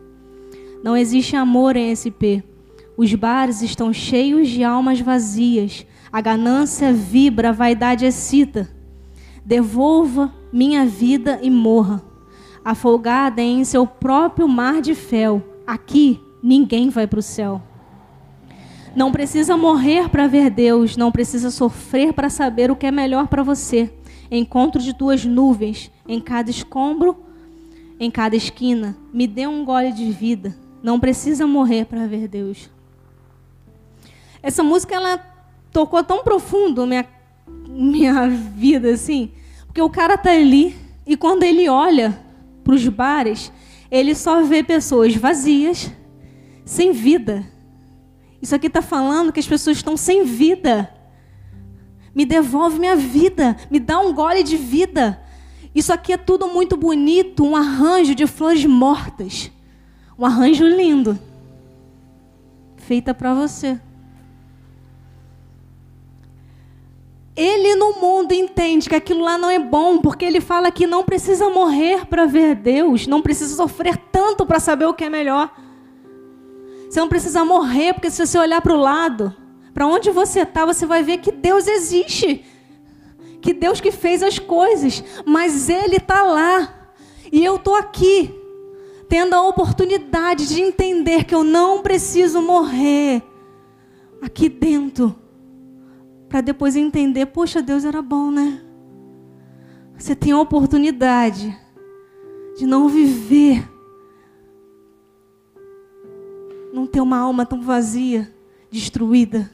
Não 0.83 0.97
existe 0.97 1.35
amor 1.35 1.75
em 1.75 1.95
SP. 1.95 2.43
Os 2.97 3.13
bares 3.15 3.61
estão 3.61 3.93
cheios 3.93 4.49
de 4.49 4.63
almas 4.63 4.99
vazias. 4.99 5.85
A 6.11 6.21
ganância 6.21 6.93
vibra, 6.93 7.49
a 7.49 7.53
vaidade 7.53 8.05
excita. 8.05 8.69
Devolva 9.45 10.33
minha 10.51 10.85
vida 10.85 11.39
e 11.41 11.49
morra 11.49 12.13
afogada 12.63 13.41
em 13.41 13.63
seu 13.63 13.85
próprio 13.85 14.47
mar 14.47 14.81
de 14.81 14.95
fel. 14.95 15.41
Aqui 15.67 16.19
ninguém 16.41 16.89
vai 16.89 17.05
para 17.05 17.19
o 17.19 17.23
céu. 17.23 17.61
Não 18.95 19.11
precisa 19.11 19.57
morrer 19.57 20.07
para 20.09 20.27
ver 20.27 20.49
Deus, 20.49 20.95
não 20.95 21.11
precisa 21.11 21.49
sofrer 21.49 22.13
para 22.13 22.29
saber 22.29 22.69
o 22.69 22.75
que 22.75 22.85
é 22.85 22.91
melhor 22.91 23.27
para 23.27 23.43
você. 23.43 23.91
encontro 24.31 24.81
de 24.81 24.95
tuas 24.95 25.25
nuvens, 25.25 25.91
em 26.07 26.19
cada 26.19 26.49
escombro, 26.49 27.15
em 27.99 28.09
cada 28.09 28.35
esquina. 28.35 28.95
Me 29.13 29.27
dê 29.27 29.45
um 29.45 29.63
gole 29.63 29.91
de 29.91 30.11
vida. 30.11 30.55
Não 30.83 30.99
precisa 30.99 31.47
morrer 31.47 31.85
para 31.85 32.05
ver 32.05 32.27
Deus. 32.27 32.69
Essa 34.41 34.61
música 34.61 34.93
ela 34.93 35.17
tocou 35.71 36.03
tão 36.03 36.23
profundo 36.23 36.85
minha 36.85 37.07
minha 37.67 38.27
vida 38.29 38.91
assim, 38.91 39.31
porque 39.65 39.81
o 39.81 39.89
cara 39.89 40.17
tá 40.17 40.31
ali 40.31 40.75
e 41.05 41.17
quando 41.17 41.43
ele 41.43 41.67
olha 41.67 42.19
para 42.63 42.75
os 42.75 42.87
bares, 42.87 43.51
ele 43.89 44.13
só 44.13 44.43
vê 44.43 44.63
pessoas 44.63 45.15
vazias, 45.15 45.91
sem 46.63 46.91
vida. 46.91 47.45
Isso 48.41 48.53
aqui 48.55 48.67
está 48.67 48.81
falando 48.81 49.31
que 49.31 49.39
as 49.39 49.47
pessoas 49.47 49.77
estão 49.77 49.97
sem 49.97 50.23
vida. 50.23 50.93
Me 52.13 52.25
devolve 52.25 52.79
minha 52.79 52.95
vida, 52.95 53.57
me 53.71 53.79
dá 53.79 53.99
um 53.99 54.13
gole 54.13 54.43
de 54.43 54.55
vida. 54.55 55.21
Isso 55.73 55.91
aqui 55.91 56.13
é 56.13 56.17
tudo 56.17 56.47
muito 56.47 56.77
bonito, 56.77 57.43
um 57.43 57.55
arranjo 57.55 58.13
de 58.13 58.27
flores 58.27 58.65
mortas. 58.65 59.51
Um 60.17 60.25
arranjo 60.25 60.65
lindo. 60.65 61.19
Feita 62.77 63.13
para 63.13 63.33
você. 63.33 63.79
Ele 67.35 67.75
no 67.75 67.93
mundo 67.93 68.31
entende 68.31 68.87
que 68.87 68.95
aquilo 68.95 69.23
lá 69.23 69.37
não 69.37 69.49
é 69.49 69.57
bom, 69.57 69.97
porque 69.97 70.23
ele 70.23 70.39
fala 70.39 70.71
que 70.71 70.85
não 70.85 71.03
precisa 71.03 71.49
morrer 71.49 72.05
para 72.05 72.25
ver 72.25 72.55
Deus, 72.55 73.07
não 73.07 73.21
precisa 73.21 73.55
sofrer 73.55 73.97
tanto 74.11 74.45
para 74.45 74.59
saber 74.59 74.85
o 74.85 74.93
que 74.93 75.03
é 75.03 75.09
melhor. 75.09 75.51
Você 76.87 76.99
não 76.99 77.09
precisa 77.09 77.43
morrer, 77.43 77.93
porque 77.93 78.11
se 78.11 78.23
você 78.25 78.37
olhar 78.37 78.61
para 78.61 78.73
o 78.73 78.79
lado, 78.79 79.35
para 79.73 79.87
onde 79.87 80.11
você 80.11 80.41
está, 80.41 80.63
você 80.63 80.85
vai 80.85 81.01
ver 81.01 81.17
que 81.17 81.31
Deus 81.31 81.67
existe. 81.67 82.45
Que 83.41 83.51
Deus 83.51 83.81
que 83.81 83.91
fez 83.91 84.21
as 84.21 84.37
coisas, 84.37 85.03
mas 85.25 85.69
Ele 85.69 85.95
está 85.95 86.21
lá. 86.21 86.71
E 87.31 87.43
eu 87.43 87.55
estou 87.55 87.73
aqui, 87.75 88.31
tendo 89.13 89.35
a 89.35 89.47
oportunidade 89.47 90.47
de 90.47 90.59
entender 90.59 91.23
que 91.23 91.35
eu 91.35 91.43
não 91.43 91.83
preciso 91.83 92.41
morrer 92.41 93.21
aqui 94.19 94.49
dentro 94.49 95.15
para 96.27 96.41
depois 96.41 96.75
entender, 96.75 97.27
poxa, 97.27 97.61
Deus 97.61 97.85
era 97.85 98.01
bom, 98.01 98.31
né? 98.31 98.59
Você 99.95 100.15
tem 100.15 100.31
a 100.31 100.39
oportunidade 100.39 101.55
de 102.57 102.65
não 102.65 102.89
viver, 102.89 103.69
não 106.73 106.87
ter 106.87 106.99
uma 106.99 107.19
alma 107.19 107.45
tão 107.45 107.61
vazia, 107.61 108.33
destruída, 108.71 109.47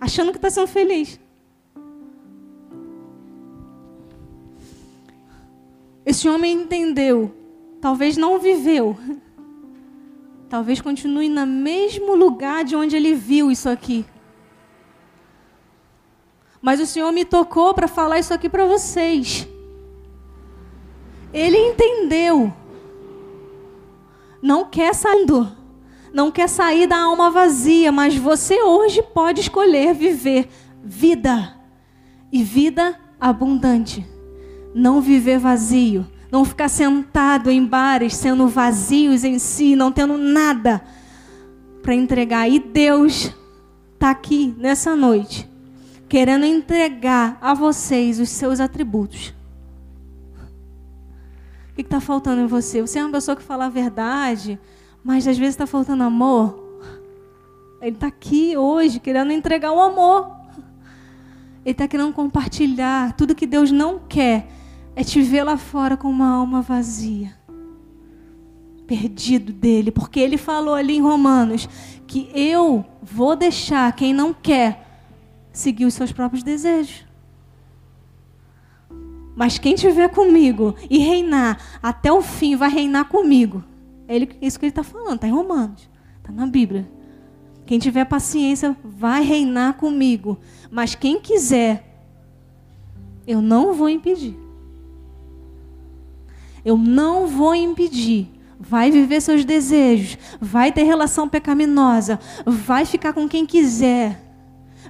achando 0.00 0.32
que 0.32 0.38
está 0.38 0.50
sendo 0.50 0.66
feliz. 0.66 1.20
Esse 6.04 6.28
homem 6.28 6.62
entendeu, 6.62 7.32
talvez 7.80 8.16
não 8.16 8.38
viveu, 8.38 8.96
talvez 10.48 10.80
continue 10.80 11.28
no 11.28 11.46
mesmo 11.46 12.14
lugar 12.14 12.64
de 12.64 12.74
onde 12.74 12.96
ele 12.96 13.14
viu 13.14 13.50
isso 13.50 13.68
aqui. 13.68 14.04
Mas 16.60 16.80
o 16.80 16.86
Senhor 16.86 17.12
me 17.12 17.24
tocou 17.24 17.72
para 17.72 17.86
falar 17.86 18.18
isso 18.18 18.34
aqui 18.34 18.48
para 18.48 18.66
vocês. 18.66 19.48
Ele 21.32 21.56
entendeu. 21.56 22.52
Não 24.42 24.64
quer 24.64 24.94
saindo. 24.94 25.56
Não 26.12 26.30
quer 26.30 26.48
sair 26.48 26.86
da 26.86 26.98
alma 26.98 27.30
vazia, 27.30 27.92
mas 27.92 28.16
você 28.16 28.60
hoje 28.62 29.02
pode 29.02 29.40
escolher 29.40 29.94
viver 29.94 30.48
vida 30.82 31.54
e 32.32 32.42
vida 32.42 32.98
abundante. 33.20 34.06
Não 34.74 35.00
viver 35.00 35.38
vazio, 35.38 36.06
não 36.30 36.44
ficar 36.44 36.68
sentado 36.68 37.50
em 37.50 37.64
bares 37.64 38.14
sendo 38.14 38.48
vazios 38.48 39.24
em 39.24 39.38
si, 39.38 39.74
não 39.74 39.90
tendo 39.90 40.18
nada 40.18 40.82
para 41.82 41.94
entregar. 41.94 42.48
E 42.48 42.58
Deus 42.58 43.34
está 43.94 44.10
aqui 44.10 44.54
nessa 44.58 44.94
noite 44.94 45.48
querendo 46.08 46.46
entregar 46.46 47.38
a 47.40 47.52
vocês 47.52 48.18
os 48.18 48.30
seus 48.30 48.60
atributos. 48.60 49.34
O 51.70 51.74
que 51.74 51.82
está 51.82 52.00
faltando 52.00 52.40
em 52.40 52.46
você? 52.46 52.80
Você 52.80 52.98
é 52.98 53.04
uma 53.04 53.12
pessoa 53.12 53.36
que 53.36 53.42
fala 53.42 53.66
a 53.66 53.68
verdade, 53.68 54.58
mas 55.04 55.28
às 55.28 55.36
vezes 55.38 55.54
está 55.54 55.66
faltando 55.66 56.02
amor. 56.02 56.66
Ele 57.80 57.94
está 57.94 58.08
aqui 58.08 58.56
hoje 58.56 58.98
querendo 58.98 59.32
entregar 59.32 59.72
o 59.72 59.80
amor. 59.80 60.32
Ele 61.64 61.72
está 61.72 61.86
querendo 61.86 62.12
compartilhar. 62.12 63.12
Tudo 63.12 63.34
que 63.34 63.46
Deus 63.46 63.70
não 63.70 64.00
quer 64.08 64.48
é 64.98 65.04
te 65.04 65.22
ver 65.22 65.44
lá 65.44 65.56
fora 65.56 65.96
com 65.96 66.10
uma 66.10 66.28
alma 66.28 66.60
vazia. 66.60 67.32
Perdido 68.84 69.52
dele. 69.52 69.92
Porque 69.92 70.18
ele 70.18 70.36
falou 70.36 70.74
ali 70.74 70.96
em 70.96 71.00
Romanos 71.00 71.68
que 72.04 72.28
eu 72.34 72.84
vou 73.00 73.36
deixar 73.36 73.94
quem 73.94 74.12
não 74.12 74.34
quer 74.34 75.06
seguir 75.52 75.84
os 75.84 75.94
seus 75.94 76.10
próprios 76.10 76.42
desejos. 76.42 77.06
Mas 79.36 79.56
quem 79.56 79.74
estiver 79.74 80.08
comigo 80.08 80.74
e 80.90 80.98
reinar 80.98 81.78
até 81.80 82.10
o 82.10 82.20
fim, 82.20 82.56
vai 82.56 82.68
reinar 82.68 83.04
comigo. 83.04 83.62
É 84.08 84.16
isso 84.42 84.58
que 84.58 84.64
ele 84.64 84.72
está 84.72 84.82
falando, 84.82 85.14
está 85.14 85.28
em 85.28 85.32
Romanos, 85.32 85.88
está 86.16 86.32
na 86.32 86.44
Bíblia. 86.44 86.90
Quem 87.64 87.78
tiver 87.78 88.04
paciência 88.04 88.76
vai 88.82 89.22
reinar 89.22 89.74
comigo. 89.74 90.40
Mas 90.72 90.96
quem 90.96 91.20
quiser, 91.20 92.02
eu 93.24 93.40
não 93.40 93.72
vou 93.72 93.88
impedir. 93.88 94.47
Eu 96.68 96.76
não 96.76 97.26
vou 97.26 97.54
impedir. 97.54 98.28
Vai 98.60 98.90
viver 98.90 99.20
seus 99.20 99.44
desejos, 99.44 100.18
vai 100.40 100.72
ter 100.72 100.82
relação 100.82 101.28
pecaminosa, 101.28 102.18
vai 102.44 102.84
ficar 102.84 103.12
com 103.12 103.28
quem 103.28 103.46
quiser 103.46 104.28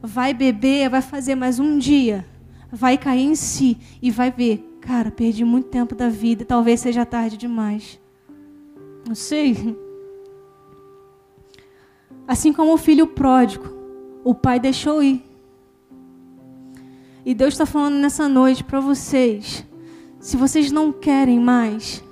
vai 0.03 0.33
beber, 0.33 0.89
vai 0.89 1.03
fazer 1.03 1.35
mais 1.35 1.59
um 1.59 1.79
dia, 1.79 2.25
vai 2.71 2.97
cair 2.97 3.25
em 3.25 3.35
si 3.35 3.79
e 4.01 4.11
vai 4.11 4.31
ver, 4.31 4.79
cara, 4.81 5.11
perdi 5.11 5.45
muito 5.45 5.69
tempo 5.69 5.95
da 5.95 6.09
vida, 6.09 6.45
talvez 6.45 6.81
seja 6.81 7.05
tarde 7.05 7.37
demais. 7.37 8.01
Não 9.07 9.15
sei. 9.15 9.77
Assim 12.27 12.53
como 12.53 12.75
o 12.75 12.79
filho 12.79 13.07
pródigo, 13.07 13.67
o 14.23 14.35
pai 14.35 14.61
deixou 14.61 15.03
ir. 15.03 15.25
E 17.25 17.35
Deus 17.35 17.55
está 17.55 17.67
falando 17.67 17.97
nessa 17.97 18.29
noite 18.29 18.63
para 18.63 18.81
vocês: 18.81 19.67
se 20.21 20.37
vocês 20.37 20.71
não 20.71 20.93
querem 20.93 21.39
mais, 21.39 22.03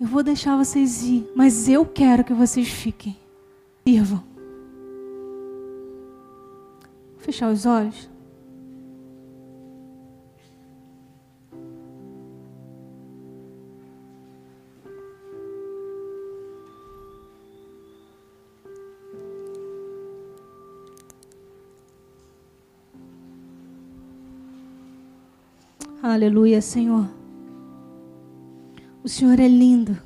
eu 0.00 0.06
vou 0.06 0.22
deixar 0.22 0.56
vocês 0.56 1.02
ir, 1.04 1.30
mas 1.34 1.68
eu 1.68 1.86
quero 1.86 2.24
que 2.24 2.34
vocês 2.34 2.68
fiquem. 2.68 3.16
Sirvam. 3.86 4.22
Fechar 7.18 7.50
os 7.50 7.64
olhos. 7.64 8.10
Aleluia, 26.06 26.60
Senhor. 26.60 27.08
O 29.02 29.08
Senhor 29.08 29.40
é 29.40 29.48
lindo. 29.48 29.96